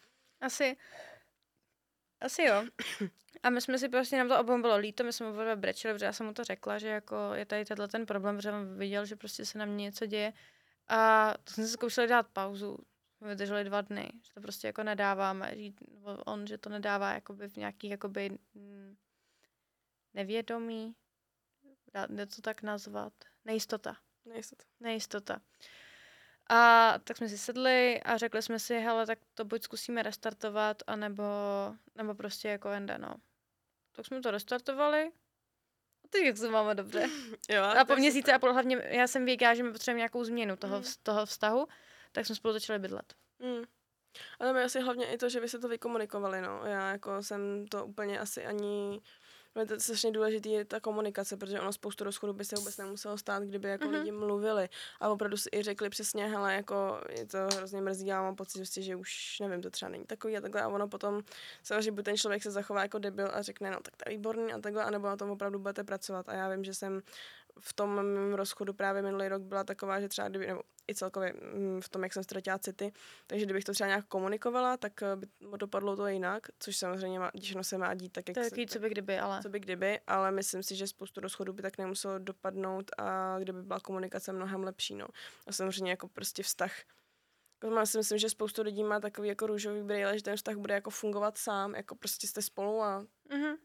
[0.42, 0.78] Asi,
[2.22, 2.64] asi jo.
[3.44, 6.06] A my jsme si prostě, nám to obou bylo líto, my jsme oba brečeli, protože
[6.06, 9.06] já jsem mu to řekla, že jako je tady tenhle ten problém, protože on viděl,
[9.06, 10.34] že prostě se na mě něco děje.
[10.88, 12.78] A to jsme si zkoušeli dát pauzu.
[13.22, 15.54] Vydrželi dva dny, že to prostě jako nedáváme,
[16.26, 18.38] on, že to nedává jakoby v nějaký jakoby
[20.14, 20.96] nevědomí,
[21.94, 23.14] dá, to tak nazvat,
[23.46, 24.64] nejistota Nejistota.
[24.80, 25.42] nejistota.
[26.50, 30.78] A tak jsme si sedli a řekli jsme si, hele, tak to buď zkusíme restartovat,
[30.88, 31.24] anebo,
[31.96, 33.16] nebo prostě jako jinde, no.
[33.92, 35.12] Tak jsme to restartovali.
[36.06, 37.08] A teď jak se máme dobře.
[37.50, 38.36] Jo, A po super.
[38.36, 40.84] a půl hlavně, já jsem věděla, že my potřebujeme nějakou změnu toho, Mm.
[41.04, 41.68] toho vztahu,
[42.12, 43.14] tak jsme spolu začali bydlet.
[43.40, 43.64] Mm.
[44.40, 46.62] Ale tam je asi hlavně i to, že vy se to vykomunikovali, no.
[46.66, 49.02] Já jako jsem to úplně asi ani...
[49.56, 52.78] No, to je strašně důležitý je ta komunikace, protože ono spoustu rozchodů by se vůbec
[52.78, 53.94] nemuselo stát, kdyby jako Mhm.
[53.94, 54.00] mm-hmm.
[54.00, 58.22] lidi mluvili a opravdu si i řekli přesně, hele, jako je to hrozně mrzí, já
[58.22, 61.22] mám pocit, prostě, že už nevím, to třeba není takový a takhle a ono potom
[61.64, 64.54] samozřejmě buď ten člověk se zachová jako debil a řekne, no tak to je výborný
[64.54, 67.02] a takhle, anebo na tom opravdu budete pracovat a já vím, že jsem
[67.60, 71.34] v tom mém rozchodu právě minulý rok byla taková, že třeba kdyby, nebo i celkově
[71.34, 72.92] mm, v tom, jak jsem ztratila city,
[73.28, 75.28] takže kdybych to třeba nějak komunikovala, tak eh, by
[75.58, 78.68] dopadlo to jinak, což samozřejmě má, když se má dít tak, jak To je takový,
[78.68, 79.42] co by kdyby, ale...
[79.42, 83.64] co by kdyby, ale myslím si, že spoustu rozchodů by tak nemuselo dopadnout a kdyby
[83.64, 85.08] byla komunikace mnohem lepší, no.
[85.48, 86.72] A samozřejmě jako prostě vztah
[87.64, 90.56] jako já si myslím, že spoustu lidí má takový jako růžový brýle, že ten vztah
[90.56, 93.56] bude jako fungovat sám, jako prostě jste spolu a Mhm.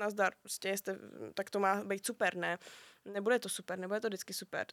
[0.00, 0.98] nazdar, prostě jste,
[1.34, 2.58] tak to má být super, ne?
[3.12, 4.66] Nebude to super, nebude to vždycky super.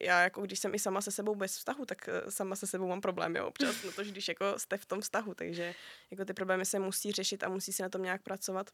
[0.00, 2.88] Já jako když jsem i sama se sebou bez vztahu, tak eh, sama se sebou
[2.88, 5.74] mám problém, jo, občas, no to, když jako jste v tom vztahu, takže
[6.10, 8.70] jako ty problémy se musí řešit a musí se na tom nějak pracovat.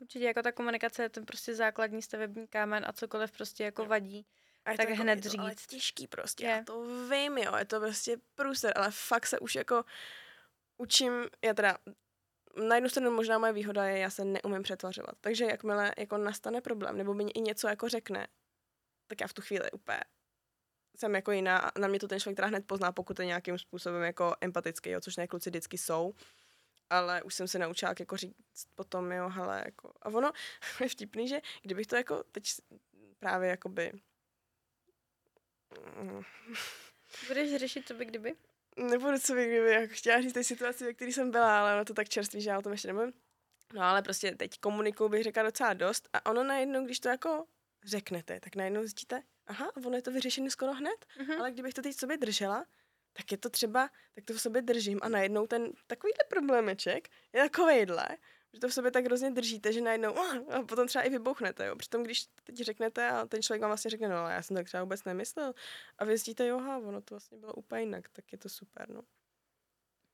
[0.00, 3.88] Určitě jako ta komunikace je ten prostě základní stavební kámen a cokoliv prostě jako Jo.
[3.88, 4.26] vadí.
[4.64, 5.66] A je Tak to jako, hned je to ale říct.
[5.66, 6.50] těžký prostě, Je.
[6.50, 9.84] já to vím, jo, je to prostě průser, ale fakt se už jako
[10.76, 11.12] učím,
[11.44, 11.78] já teda
[12.68, 15.14] na jednu stranu možná moje výhoda je, já se neumím přetvařovat.
[15.20, 18.26] Takže jakmile jako nastane problém, nebo mi i něco jako řekne,
[19.06, 20.00] tak já v tu chvíli úplně
[20.98, 23.58] jsem jako jiná a na mě to ten člověk teda hned pozná, pokud je nějakým
[23.58, 26.14] způsobem jako empatický, jo, což ne kluci vždycky jsou.
[26.90, 28.36] Ale už jsem se naučila jako říct
[28.74, 30.32] potom, jo, hele, jako, a ono
[30.80, 32.44] je vtipný, že kdybych to jako teď
[33.18, 33.92] právě jakoby
[36.00, 36.22] mm,
[37.28, 38.36] Budeš řešit, co by kdyby?
[38.78, 41.84] Nebudu co bych kdyby jako chtěla říct té situaci, ve které jsem byla, ale ono
[41.84, 43.12] to tak čerstvý, že já o tom ještě nemůžu.
[43.74, 47.44] No ale prostě teď komunikuju bych řekla docela dost a ono najednou, když to jako
[47.84, 51.32] řeknete, tak najednou zjistíte, aha, ono je to vyřešené skoro hned, Mhm.
[51.40, 52.64] ale kdybych to teď sobě držela,
[53.12, 57.42] tak je to třeba, tak to v sobě držím a najednou ten takovýhle problémeček je
[57.42, 58.08] takovejhle,
[58.54, 61.76] že to v sobě tak hrozně držíte, že najednou a potom třeba i vybouchnete, jo.
[61.76, 64.66] Přitom když teď řeknete a ten člověk vám vlastně řekne, no ale já jsem tak
[64.66, 65.54] třeba vůbec nemyslel
[65.98, 68.88] a vy zjistíte, jo, aha, ono to vlastně bylo úplně jinak, tak je to super,
[68.90, 69.02] no.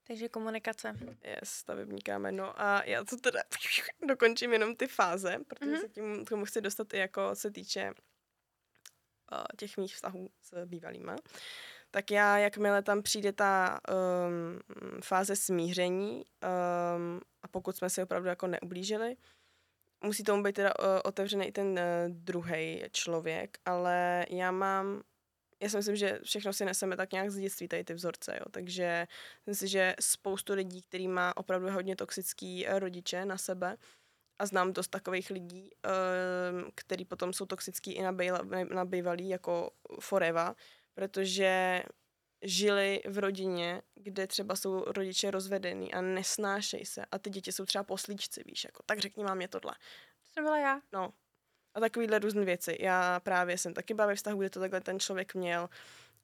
[0.06, 0.92] Takže komunikace.
[1.24, 3.42] Je stavební kámen, no a já to teda
[4.08, 5.80] dokončím jenom ty fáze, protože Mhm.
[5.80, 7.92] se tím k tomu chci dostat i jako se týče
[9.32, 11.16] uh, těch mých vztahů s bývalýma.
[11.94, 14.60] Tak já, jakmile tam přijde ta um,
[15.02, 19.16] fáze smíření um, a pokud jsme si opravdu jako neublížili,
[20.04, 21.78] musí tomu být teda uh, otevřený i ten uh,
[22.08, 25.02] druhý člověk, ale já mám
[25.62, 28.44] já si myslím, že všechno si neseme tak nějak z dětství, tady ty vzorce, jo.
[28.50, 29.06] Takže
[29.46, 33.76] myslím si, že spoustu lidí, který má opravdu hodně toxický eh, rodiče na sebe,
[34.38, 38.40] a znám dost takových lidí, ehm, který potom jsou toxický i na, bejla,
[38.74, 39.70] na bývalý, jako
[40.00, 40.54] forever,
[40.94, 41.82] protože
[42.42, 47.64] žili v rodině, kde třeba jsou rodiče rozvedený a nesnášejí se a ty děti jsou
[47.64, 49.74] třeba poslíčci, víš, jako tak řekni mám je tohle.
[50.22, 50.80] To jsem byla já.
[50.92, 51.12] No.
[51.74, 52.76] A takovýhle různé věci.
[52.80, 55.68] Já právě jsem taky byla ve vztahu, kde to takhle ten člověk měl.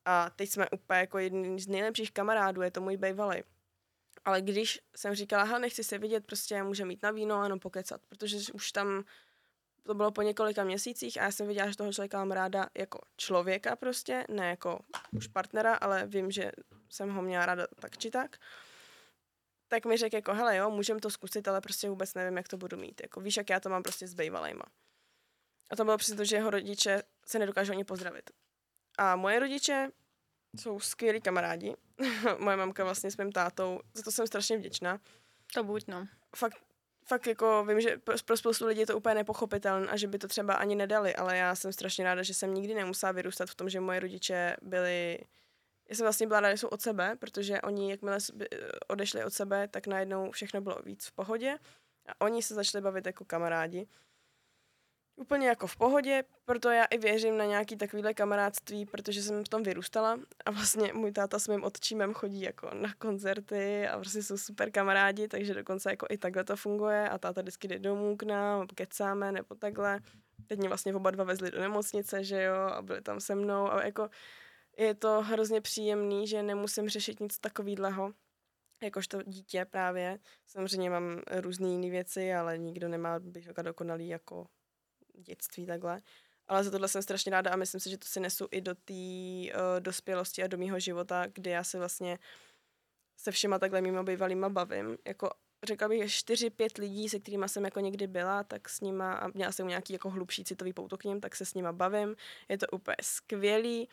[0.05, 3.43] A teď jsme úplně jako jedni z nejlepších kamarádů, je to můj bývalý.
[4.25, 7.61] Ale když jsem říkala, ha, nechci se vidět, prostě může mít na víno a jenom
[7.61, 9.05] pokecat, protože už tam
[9.87, 12.99] to bylo po několika měsících a já jsem viděla, že toho člověka mám ráda jako
[13.16, 14.78] člověka prostě, ne jako
[15.16, 16.53] už partnera, ale vím, že
[16.89, 18.37] jsem ho měla ráda tak či tak.
[19.68, 22.57] Tak mi řekl jako, hele jo, můžem to zkusit, ale prostě vůbec nevím, jak to
[22.57, 23.01] budu mít.
[23.03, 24.64] Jako, víš, jak já to mám prostě s bejvalejma.
[25.70, 28.31] A to bylo přesně to, že jeho rodiče se nedokážou ani pozdravit.
[28.99, 29.91] A moje rodiče
[30.57, 31.76] jsou skvělí kamarádi.
[32.39, 35.01] Moje mamka vlastně s mým tátou, za to jsem strašně vděčná.
[35.55, 36.07] To buď, no.
[36.37, 36.59] Fakt,
[37.11, 40.29] fakt jako vím, že pro, spoustu lidí je to úplně nepochopitelné a že by to
[40.29, 43.69] třeba ani nedali, ale já jsem strašně ráda, že jsem nikdy nemusela vyrůstat v tom,
[43.69, 45.19] že moje rodiče byli
[45.89, 48.49] já jsem vlastně byla ráda, že jsou od sebe, protože oni, jakmile by-
[48.89, 51.59] odešli od sebe, tak najednou všechno bylo víc v pohodě
[52.09, 53.87] a oni se začali bavit jako kamarádi.
[55.17, 59.49] Úplně jako v pohodě, proto já i věřím na nějaký takovýhle kamarádství, protože jsem v
[59.49, 64.23] tom vyrůstala a vlastně můj táta s mým otčímem chodí jako na koncerty a prostě
[64.23, 68.17] jsou super kamarádi, takže dokonce jako i takhle to funguje a táta vždycky jde domů
[68.17, 70.01] k nám, kecáme nebo takhle.
[70.47, 73.73] Teď mě vlastně oba dva vezli do nemocnice, že jo, a byli tam se mnou
[73.73, 74.11] a jako
[74.79, 78.13] je to hrozně příjemný, že nemusím řešit nic takového,
[78.83, 80.19] jakožto dítě právě.
[80.47, 84.47] Samozřejmě mám různé jiné věci, ale nikdo nemá bych dokonalý jako
[85.21, 86.03] dětství takhle.
[86.49, 88.75] Ale za tohle jsem strašně ráda a myslím si, že to si nesu i do
[88.75, 92.18] té uh, dospělosti a do mého života, kdy já se vlastně
[93.21, 94.99] se všema takhle mýma bývalýma bavím.
[95.07, 95.31] Jako
[95.62, 99.14] řekla bych, že čtyři, pět lidí, se kterými jsem jako někdy byla, tak s nima,
[99.14, 102.16] a měla jsem nějaký jako hlubší citový pouto k ním, tak se s nima bavím.
[102.49, 103.89] Je to úplně skvělý.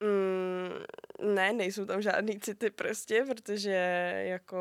[0.00, 3.70] Mm, ne, nejsou tam žádný city prostě, protože
[4.26, 4.56] jako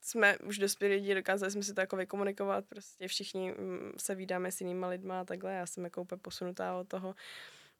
[0.00, 4.52] jsme už dospělí lidi, dokázali jsme si to jako vykomunikovat, prostě všichni mm, se vídáme
[4.52, 7.14] s jinýma lidma a takhle, já jsem jako úplně posunutá od toho.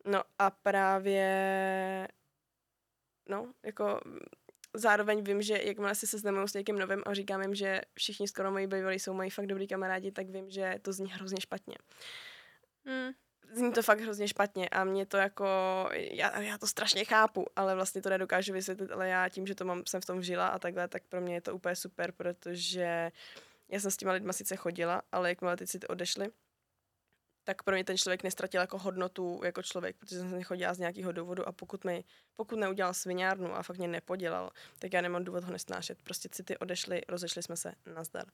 [0.04, 2.08] No a právě,
[3.28, 4.18] no, jako mm,
[4.74, 8.50] zároveň vím, že jakmile se seznamuju s někým novým a říkám jim, že všichni skoro
[8.50, 11.74] moji bývalí jsou moji fakt dobrý kamarádi, tak vím, že to zní hrozně špatně.
[12.84, 13.12] Hmm.
[13.52, 15.46] Zní to fakt hrozně špatně a mě to jako,
[15.92, 19.64] já, já to strašně chápu, ale vlastně to nedokážu vysvětlit, ale já tím, že to
[19.64, 23.12] mám, jsem v tom vžila a takhle, tak pro mě je to úplně super, protože
[23.68, 26.30] já jsem s těma lidma sice chodila, ale jakmile ty si odešli,
[27.44, 31.12] tak pro mě ten člověk nestratil jako hodnotu jako člověk, protože jsem nechodila z nějakého
[31.12, 32.04] důvodu a pokud, mi,
[32.36, 36.02] pokud neudělal sviňárnu a fakt mě nepodělal, tak já nemám důvod ho nesnášet.
[36.02, 38.26] Prostě city odešly, rozešli jsme se, nazdar.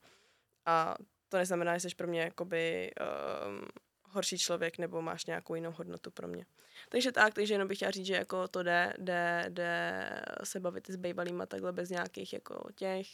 [0.67, 0.97] A
[1.29, 3.69] to neznamená, že jsi pro mě jakoby um,
[4.09, 6.47] horší člověk nebo máš nějakou jinou hodnotu pro mě.
[6.89, 10.91] Takže tak, takže jenom bych chtěla říct, že jako to jde, jde, jde se bavit
[10.91, 13.07] s bejbalýma takhle bez nějakých jako těch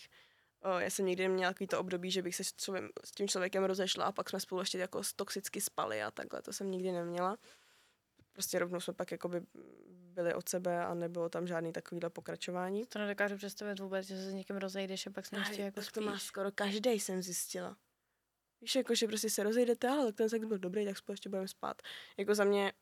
[0.64, 3.28] O, já jsem nikdy neměla takový to období, že bych se s, člověk, s tím
[3.28, 6.92] člověkem rozešla a pak jsme spolu ještě jako toxicky spali a takhle, to jsem nikdy
[6.92, 7.36] neměla.
[8.32, 9.40] Prostě rovnou jsme pak jako by
[9.88, 12.86] byli od sebe a nebylo tam žádný takovýhle pokračování.
[12.86, 15.84] To nedokážu představit vůbec, že se s někým rozejdeš a pak se ještě jako tak
[15.84, 15.92] spíš.
[15.92, 17.76] to má skoro každý jsem zjistila.
[18.62, 21.28] Víš, jako, že prostě se rozejdete, ale tak ten sex byl dobrý, tak spolu ještě
[21.28, 21.82] budeme spát.
[22.16, 22.72] Jako za mě...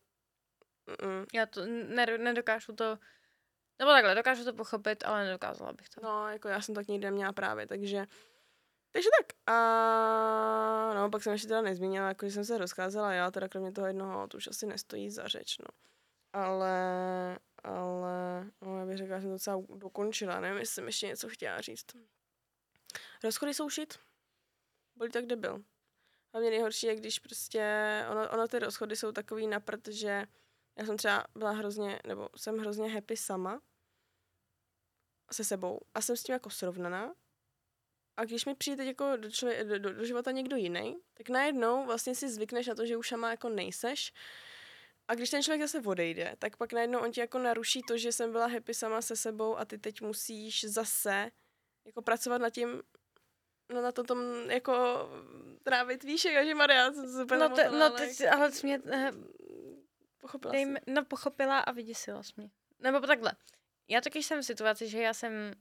[1.02, 1.26] Mm.
[1.34, 1.66] Já to
[2.18, 2.98] nedokážu to
[3.80, 6.00] nebo takhle, dokážu to pochopit, ale nedokázala bych to.
[6.02, 8.06] No, jako já jsem tak nikdy neměla právě, takže...
[8.92, 9.54] Takže tak.
[9.54, 13.72] A no, pak jsem ještě teda nezmínila, jako že jsem se rozkázala já, teda kromě
[13.72, 15.66] toho jednoho, to už asi nestojí za řeč, no.
[16.32, 21.06] Ale, ale, no, já bych řekla, že jsem to docela dokončila, nevím, jestli jsem ještě
[21.06, 21.86] něco chtěla říct.
[23.24, 23.98] Rozchody jsou šit.
[24.96, 25.64] Byli tak debil.
[26.38, 27.64] Mě nejhorší je, když prostě,
[28.10, 30.26] ono, ono ty rozchody jsou takový naprt, že
[30.78, 33.60] já jsem třeba byla hrozně, nebo jsem hrozně happy sama,
[35.32, 37.14] se sebou a jsem s tím jako srovnaná.
[38.16, 41.28] A když mi přijde teď jako do, člověk, do, do, do života někdo jiný, tak
[41.28, 44.12] najednou vlastně si zvykneš na to, že už sama jako nejseš.
[45.08, 48.12] A když ten člověk zase odejde, tak pak najednou on ti jako naruší to, že
[48.12, 51.30] jsem byla happy sama se sebou a ty teď musíš zase
[51.84, 52.82] jako pracovat nad tím,
[53.72, 55.08] no na to tom jako
[55.62, 59.12] trávit, víš, jako, že Maria, super no, te, no teď, ale jsi mě, eh,
[60.20, 62.50] pochopila dejme, No pochopila a vyděsila jsi mě.
[62.78, 63.32] Nebo takhle,
[63.88, 65.52] já taky jsem v situaci, že já jsem,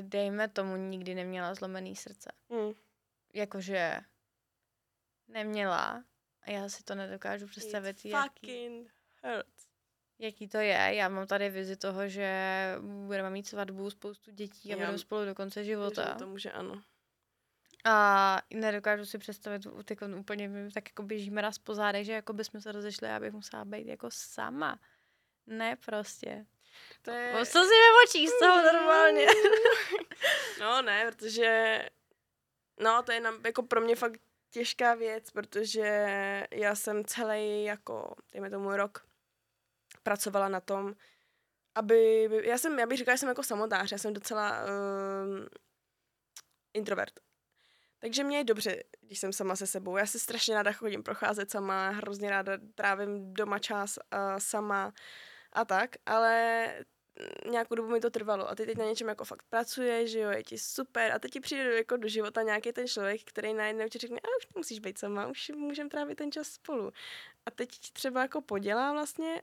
[0.00, 2.32] dejme tomu, nikdy neměla zlomený srdce.
[2.48, 2.72] Mm.
[3.34, 4.00] Jakože
[5.28, 6.04] neměla
[6.42, 8.04] a já si to nedokážu představit.
[8.04, 8.90] It fucking
[9.22, 9.66] hurts.
[10.18, 10.94] Jaký to je?
[10.94, 12.28] Já mám tady vizi toho, že
[13.06, 16.14] budeme mít svatbu, spoustu dětí a budeme spolu do konce života.
[16.14, 16.82] To může ano.
[17.84, 22.60] A nedokážu si představit, tak úplně tak jako běžíme raz po zádech, že jako bychom
[22.60, 24.80] se rozešli a bych musela být jako sama.
[25.46, 26.46] Ne prostě.
[27.02, 27.46] To je...
[27.46, 29.26] Co si ve očích z toho normálně.
[30.60, 31.80] no ne, protože
[32.80, 34.20] no to je nám, jako pro mě fakt
[34.50, 35.88] těžká věc, protože
[36.50, 39.06] já jsem celý jako, dejme tomu rok,
[40.02, 40.94] pracovala na tom,
[41.74, 45.46] aby, já jsem, já bych říkala, že jsem jako samotář, já jsem docela uh,
[46.74, 47.20] introvert.
[48.04, 49.96] Takže mě je dobře, když jsem sama se sebou.
[49.96, 54.92] Já se strašně ráda chodím procházet sama, hrozně ráda trávím doma čas uh, sama
[55.52, 56.66] a tak, ale
[57.50, 60.30] nějakou dobu mi to trvalo a ty teď na něčem jako fakt pracuješ, že jo,
[60.30, 63.88] je ti super a teď ti přijde jako do života nějaký ten člověk, který najednou
[63.88, 66.92] ti řekne, a už musíš být sama, už můžeme trávit ten čas spolu.
[67.46, 69.42] A teď ti třeba jako podělá vlastně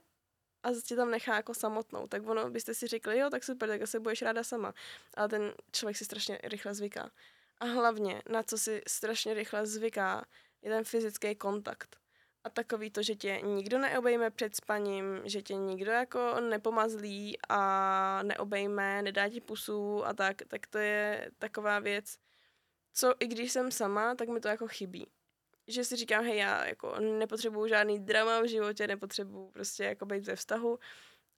[0.62, 3.88] a tě tam nechá jako samotnou, tak ono byste si řekli, jo, tak super, tak
[3.88, 4.74] se budeš ráda sama.
[5.14, 7.10] Ale ten člověk si strašně rychle zvyká.
[7.62, 10.24] A hlavně, na co si strašně rychle zvyká,
[10.62, 11.96] je ten fyzický kontakt
[12.44, 18.22] a takový to, že tě nikdo neobejme před spaním, že tě nikdo jako nepomazlí a
[18.22, 22.16] neobejme, nedá ti pusu a tak, tak to je taková věc,
[22.92, 25.06] co i když jsem sama, tak mi to jako chybí.
[25.68, 30.26] Že si říkám, hej, já jako nepotřebuju žádný drama v životě, nepotřebuju prostě jako být
[30.26, 30.78] ve vztahu,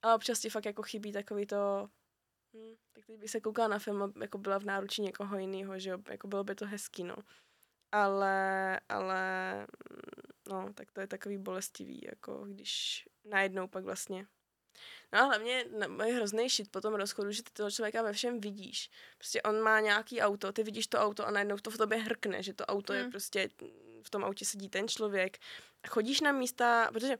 [0.03, 1.89] a občas ti fakt jako chybí takový to,
[2.55, 5.91] hm, tak teď bych se koukala na film, jako byla v náručí někoho jiného, že
[5.91, 7.17] jo, jako bylo by to hezký, no.
[7.93, 9.23] Ale, ale
[10.49, 14.27] no, tak to je takový bolestivý, jako když najednou pak vlastně
[15.13, 15.65] No a hlavně
[16.05, 18.91] je hrozný šit po tom rozchodu, že ty toho člověka ve všem vidíš.
[19.19, 22.43] Prostě on má nějaký auto, ty vidíš to auto a najednou to v tobě hrkne,
[22.43, 23.03] že to auto hmm.
[23.03, 23.49] je prostě,
[24.03, 25.39] v tom autě sedí ten člověk.
[25.83, 27.19] A chodíš na místa, protože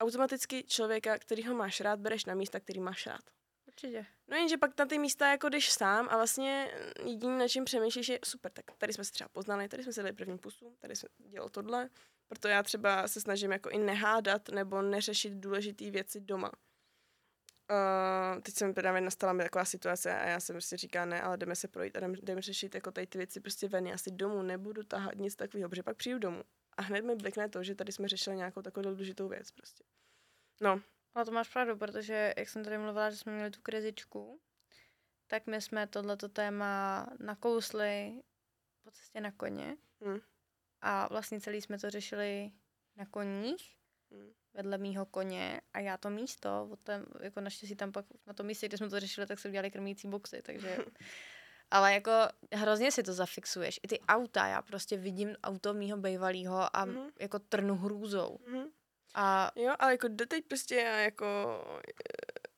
[0.00, 3.22] automaticky člověka, který ho máš rád, bereš na místa, který máš rád.
[3.74, 4.06] Určitě.
[4.28, 6.70] No jenže pak na ty místa jako jdeš sám a vlastně
[7.04, 10.02] jediný, na čím přemýšlíš, je super, tak tady jsme se třeba poznali, tady jsme se
[10.02, 11.88] dali první pusu, tady jsme dělali tohle,
[12.28, 16.50] proto já třeba se snažím jako i nehádat nebo neřešit důležité věci doma.
[17.70, 21.36] Uh, teď jsem právě nastala mi taková situace a já jsem prostě říká ne, ale
[21.36, 23.86] jdeme se projít a jdeme, jdeme řešit jako tady ty věci prostě ven.
[23.86, 26.42] Já si domů nebudu tahat nic takového, protože pak přijdu domů.
[26.76, 29.84] A hned mi blikne to, že tady jsme řešili nějakou takovou důležitou věc prostě.
[30.60, 30.80] No.
[31.14, 34.40] Ale to máš pravdu, protože jak jsem tady mluvila, že jsme měli tu krizičku,
[35.26, 38.22] tak my jsme tohleto téma nakousli
[38.82, 39.76] po cestě na koně.
[40.00, 40.18] Hmm.
[40.80, 42.52] A vlastně celý jsme to řešili
[42.96, 43.74] na koních
[44.10, 44.32] Hmm.
[44.54, 48.46] vedle mýho koně a já to místo, od tam, jako naštěstí tam pak na tom
[48.46, 50.76] místě, kde jsme to řešili, tak se udělali krmící boxy, takže...
[51.70, 52.10] Ale jako
[52.52, 53.80] hrozně si to zafixuješ.
[53.82, 57.10] I ty auta, já prostě vidím auto mýho bejvalýho a Mhm.
[57.20, 58.38] jako trnu hrůzou.
[58.48, 58.68] Mhm.
[59.14, 61.26] A Jo, ale jako doteď prostě já jako
[61.88, 62.48] eh,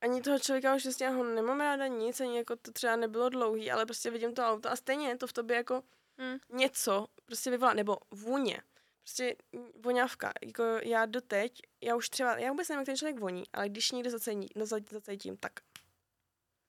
[0.00, 3.28] ani toho člověka už prostě já ho nemám ráda nic, ani jako to třeba nebylo
[3.28, 5.82] dlouhý, ale prostě vidím to auto a stejně to v tobě jako
[6.20, 8.62] hm, něco prostě vyvolá, nebo vůně.
[9.02, 9.36] Prostě
[9.84, 10.32] voňavka.
[10.44, 13.90] Jako já doteď, já už třeba, já vůbec nevím, jak ten člověk voní, ale když
[13.90, 15.52] někde zacení, no za- zacítím, tak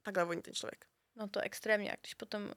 [0.02, 0.86] takhle voní ten člověk.
[1.16, 2.52] no to extrémně, a když potom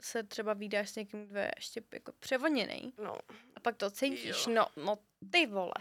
[0.00, 3.18] se třeba vydáš s někým, kdo je ještě jako převoněný No.
[3.56, 4.52] a pak to cítíš, Jo.
[4.54, 4.98] no, no
[5.30, 5.74] ty vole.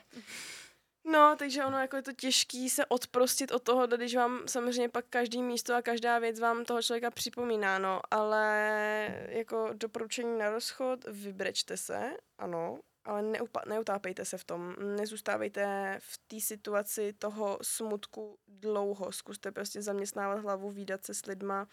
[1.03, 5.05] No, takže ono jako je to těžký se odprostit od toho, když vám samozřejmě pak
[5.09, 11.05] každý místo a každá věc vám toho člověka připomíná, no, ale jako doporučení na rozchod,
[11.07, 18.37] vybrečte se, ano, ale neupa- neutápejte se v tom, nezůstávejte v té situaci toho smutku
[18.47, 21.67] dlouho, zkuste prostě zaměstnávat hlavu, výdat se s lidma,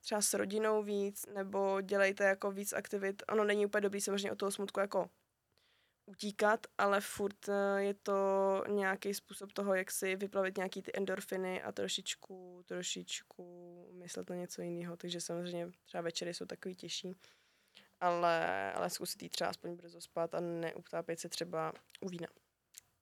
[0.00, 3.22] třeba s rodinou víc, nebo dělejte jako víc aktivit.
[3.28, 5.10] Ono není úplně dobrý samozřejmě od toho smutku jako
[6.06, 11.62] utíkat, ale furt eh, je to nějaký způsob toho, jak si vyplavit nějaký ty endorfiny
[11.62, 14.96] a trošičku, trošičku myslet na něco jiného.
[14.96, 17.14] Takže samozřejmě třeba večery jsou takový těžší,
[18.00, 22.28] ale, ale zkusit jít třeba aspoň brzo spát a neutápět se třeba u vína.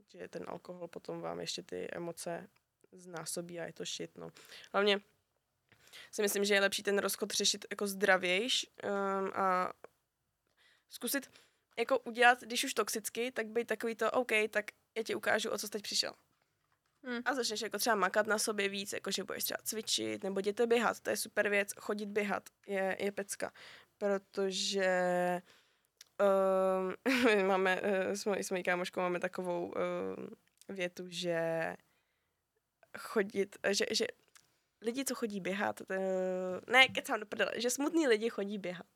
[0.08, 2.48] Že ten alkohol potom vám ještě ty emoce
[2.92, 4.30] znásobí a je to shit, no.
[4.72, 5.00] Hlavně
[6.10, 9.72] si myslím, že je lepší ten rozchod řešit jako zdravějš um, a
[10.88, 11.30] zkusit
[11.78, 14.64] jako udělat, když už toxicky, tak být takový to, OK, tak
[14.96, 16.12] já ti ukážu, o co jsi teď přišel.
[17.06, 17.22] Hm.
[17.24, 20.66] A začneš jako třeba makat na sobě víc, jako že budeš třeba cvičit, nebo jděte
[20.66, 23.52] běhat, to je super věc, chodit běhat je, je pecka,
[23.98, 24.90] protože
[27.40, 30.30] um, máme, uh, s, mojí, s mojí kámoškou máme takovou um,
[30.68, 31.74] větu, že
[32.98, 34.06] chodit, že, že
[34.80, 35.94] lidi, co chodí běhat, to,
[36.66, 38.86] ne, kecám do prdele, že smutní lidi chodí běhat.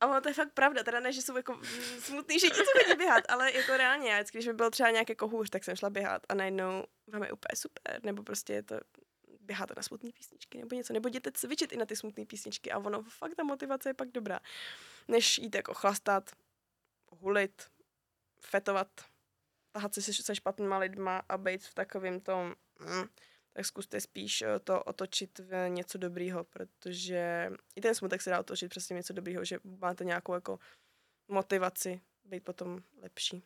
[0.00, 1.60] A ono to je fakt pravda, teda ne, že jsou jako
[1.98, 5.14] smutný, že ti co chodí běhat, ale jako reálně, já když mi bylo třeba nějaké
[5.14, 8.80] kohůř, tak jsem šla běhat a najednou vám je úplně super, nebo prostě je to
[9.40, 12.78] běháte na smutné písničky nebo něco, nebo jděte cvičit i na ty smutné písničky a
[12.78, 14.40] ono fakt ta motivace je pak dobrá,
[15.08, 16.30] než jít jako chlastat,
[17.06, 17.62] hulit,
[18.40, 18.88] fetovat,
[19.72, 23.08] tahat se, se špatnýma lidma a být v takovém tom, mm,
[23.58, 28.40] tak zkuste spíš eh, to otočit v něco dobrýho, protože i ten smutek se dá
[28.40, 30.58] otočit přesně v něco dobrýho, že máte nějakou jako
[31.28, 33.44] motivaci být potom lepší.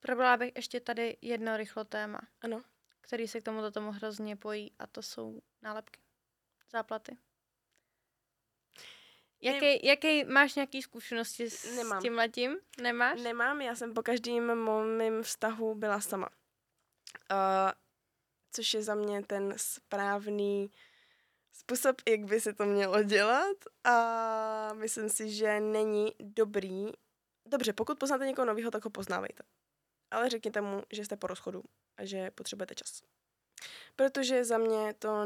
[0.00, 2.62] Probrala bych ještě tady jedno rychlo téma, Ano.
[3.00, 6.00] který se k tomuto tomu hrozně pojí a to jsou nálepky,
[6.70, 7.16] záplaty.
[9.40, 12.02] Jaký, jaký máš nějaký zkušenosti s Nemám.
[12.02, 12.56] tím letím?
[12.82, 13.22] Nemáš?
[13.22, 16.28] Nemám, já jsem po každém mém vztahu byla sama.
[17.30, 17.87] Uh,
[18.50, 20.70] což je za mě ten správný
[21.52, 26.86] způsob, jak by se to mělo dělat a myslím si, že není dobrý.
[27.46, 29.42] Dobře, pokud poznáte někoho nového, tak ho poznávejte.
[30.10, 31.62] Ale řekněte mu, že jste po rozchodu
[31.96, 33.02] a že potřebujete čas.
[33.96, 35.24] Protože za mě to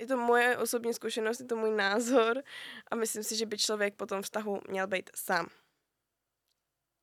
[0.00, 2.42] je to moje osobní zkušenost, je to můj názor
[2.90, 5.46] a myslím si, že by člověk po tom vztahu měl být sám.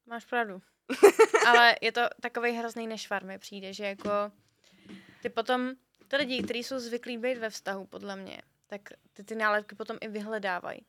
[0.05, 0.61] Máš pravdu.
[1.47, 4.09] Ale je to takový hrozný nešvar mi přijde, že jako
[5.21, 5.71] ty potom,
[6.07, 8.81] ty lidi, kteří jsou zvyklí být ve vztahu, podle mě, tak
[9.13, 10.85] ty ty nálepky potom i vyhledávají.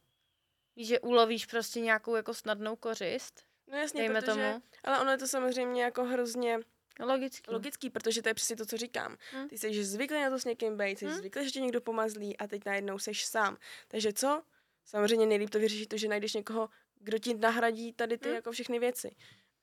[0.76, 4.62] Víš, že ulovíš prostě nějakou jako snadnou kořist, No jasně, dejme protože, tomu.
[4.84, 6.58] ale ono je to samozřejmě jako hrozně
[7.00, 7.50] Logicky.
[7.50, 9.16] logický, protože to je přesně to, co říkám.
[9.32, 9.48] Hm.
[9.48, 11.10] Ty jsi zvyklý na to s někým být, jsi Hm.
[11.12, 13.56] zvyklý, že tě někdo pomazlí a teď najednou seš sám.
[13.88, 14.42] Takže co?
[14.84, 16.68] Samozřejmě nejlíp to vyřešit to, že najdeš někoho,
[17.00, 18.34] kdo ti nahradí tady ty Hm.
[18.34, 19.10] jako všechny věci.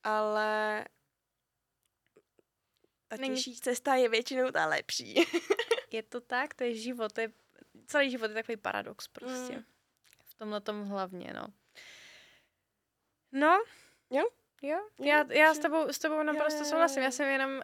[0.04, 0.86] Ale
[3.10, 5.16] ta Není- těžší cesta je většinou ta lepší.
[5.92, 7.32] Je to tak, to je život, to je,
[7.88, 9.56] celý život je takový paradox prostě.
[9.56, 9.64] Mm.
[10.26, 11.48] V tomhle tom hlavně, no.
[13.32, 13.64] No.
[14.10, 14.24] Jo?
[14.62, 17.64] Jo, já, já s tebou, s tebou naprosto souhlasím, já jsem jenom uh,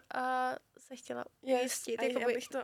[0.77, 2.01] se chtěla ujistit.
[2.01, 2.59] já jakoby- bych to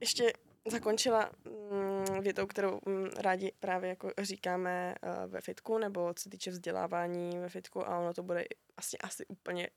[0.00, 0.32] ještě
[0.66, 1.30] zakončila
[1.70, 6.50] mm, větou, kterou mm, rádi právě jako říkáme uh, ve fitku, nebo co se týče
[6.50, 8.44] vzdělávání ve fitku a ono to bude
[8.76, 9.68] asi, asi úplně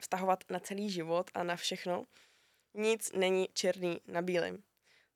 [0.00, 2.04] vztahovat na celý život a na všechno.
[2.74, 4.62] Nic není černý na bílém.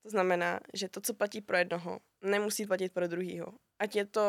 [0.03, 3.53] To znamená, že to, co platí pro jednoho, nemusí platit pro druhýho.
[3.79, 4.23] Ať je to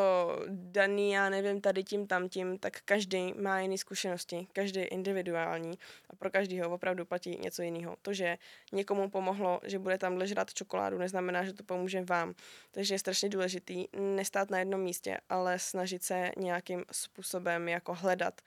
[0.49, 5.77] daný, já nevím, tady tím, tam tím, tak každý má jiné zkušenosti, každý je individuální
[6.09, 7.95] a pro každýho opravdu platí něco jiného.
[8.01, 8.37] To, že
[8.71, 12.33] někomu pomohlo, že bude tam ležrat čokoládu, neznamená, že to pomůže vám.
[12.71, 18.41] Takže je strašně důležitý nestát na jednom místě, ale snažit se nějakým způsobem jako hledat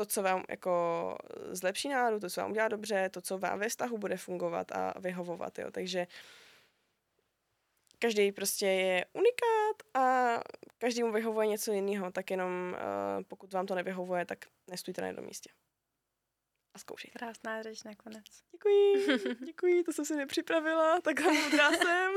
[0.00, 1.16] to, co vám jako
[1.50, 4.94] zlepší náladu, to, co vám udělá dobře, to, co vám ve vztahu bude fungovat a
[5.00, 5.70] vyhovovat, jo.
[5.70, 6.06] Takže
[7.98, 10.36] každý prostě je unikát a
[10.78, 14.38] každý mu vyhovuje něco jiného, tak jenom uh, pokud vám to nevyhovuje, tak
[14.70, 15.50] nestůjte na jednom místě.
[16.74, 17.18] A zkoušejte.
[17.18, 18.24] Krásná řeč nakonec.
[18.52, 19.06] Děkuji,
[19.46, 22.12] děkuji, to jsem si nepřipravila, tak moudrá jsem.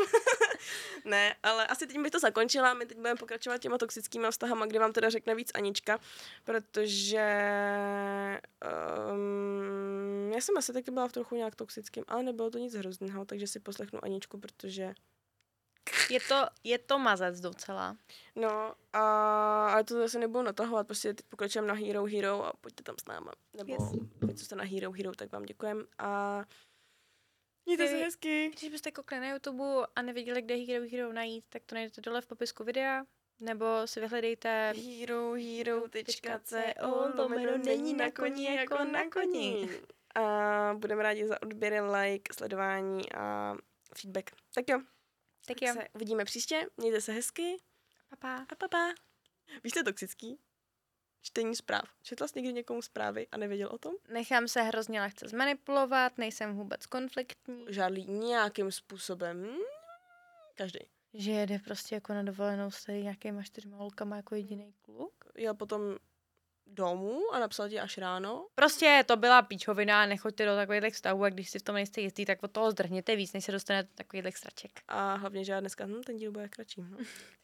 [1.06, 4.80] ne, ale asi teď bych to zakončila, my teď budeme pokračovat těma toxickýma vztahama, kde
[4.80, 5.99] vám teda řekne víc Anička,
[6.43, 7.22] protože
[9.14, 13.26] um, já jsem asi taky byla v trochu nějak toxickým, ale nebylo to nic hrozného,
[13.26, 14.93] takže si poslechnu Aničku, protože
[16.10, 17.98] je to, je to mazec docela.
[18.36, 19.02] No, a,
[19.74, 23.06] ale to zase nebudu natahovat, prostě teď pokračujeme na Hero Hero a pojďte tam s
[23.06, 23.32] náma.
[23.58, 23.82] Nebo yes.
[24.40, 26.44] co jste na Hero Hero, tak vám děkujem a
[27.66, 28.52] mějte se hezky.
[28.60, 29.64] Když byste koukli na YouTube
[29.96, 33.04] a nevěděli, kde Hero Hero najít, tak to najdete dole v popisku videa.
[33.40, 36.58] Nebo si vyhledejte herohero.co
[37.18, 39.70] lomeno není na koni jako na koni.
[40.16, 43.56] A budeme rádi za odběry, like, sledování a
[43.96, 44.32] feedback.
[44.54, 44.82] Tak jo.
[45.46, 45.74] Tak, tak jo.
[45.74, 46.68] se uvidíme příště.
[46.78, 47.58] Mějte se hezky.
[48.10, 48.46] Papa.
[48.50, 48.94] A papa.
[49.64, 50.39] Víš, jste toxický?
[51.22, 51.84] Čtení zpráv.
[52.02, 53.94] Četla jsi někdy někomu zprávy a nevěděl o tom?
[54.10, 57.66] Nechám se hrozně lehce zmanipulovat, nejsem vůbec konfliktní.
[57.70, 59.58] Žádný nějakým způsobem.
[60.56, 60.80] Každý.
[61.14, 65.26] Že jede prostě jako na dovolenou s nějakýma čtyřma holkama jako jediný kluk.
[65.38, 65.82] Já potom
[66.68, 68.47] domů a napsal ti až ráno.
[68.55, 72.26] Prostě to byla píčovina, nechoďte do takových vztahů a když si v tom nejste jistý,
[72.26, 74.72] tak od toho zdrhněte víc, než se dostanete do takových sraček.
[74.88, 76.82] A hlavně, že já dneska, hm, ten díl bude kratší.
[76.82, 76.97] No.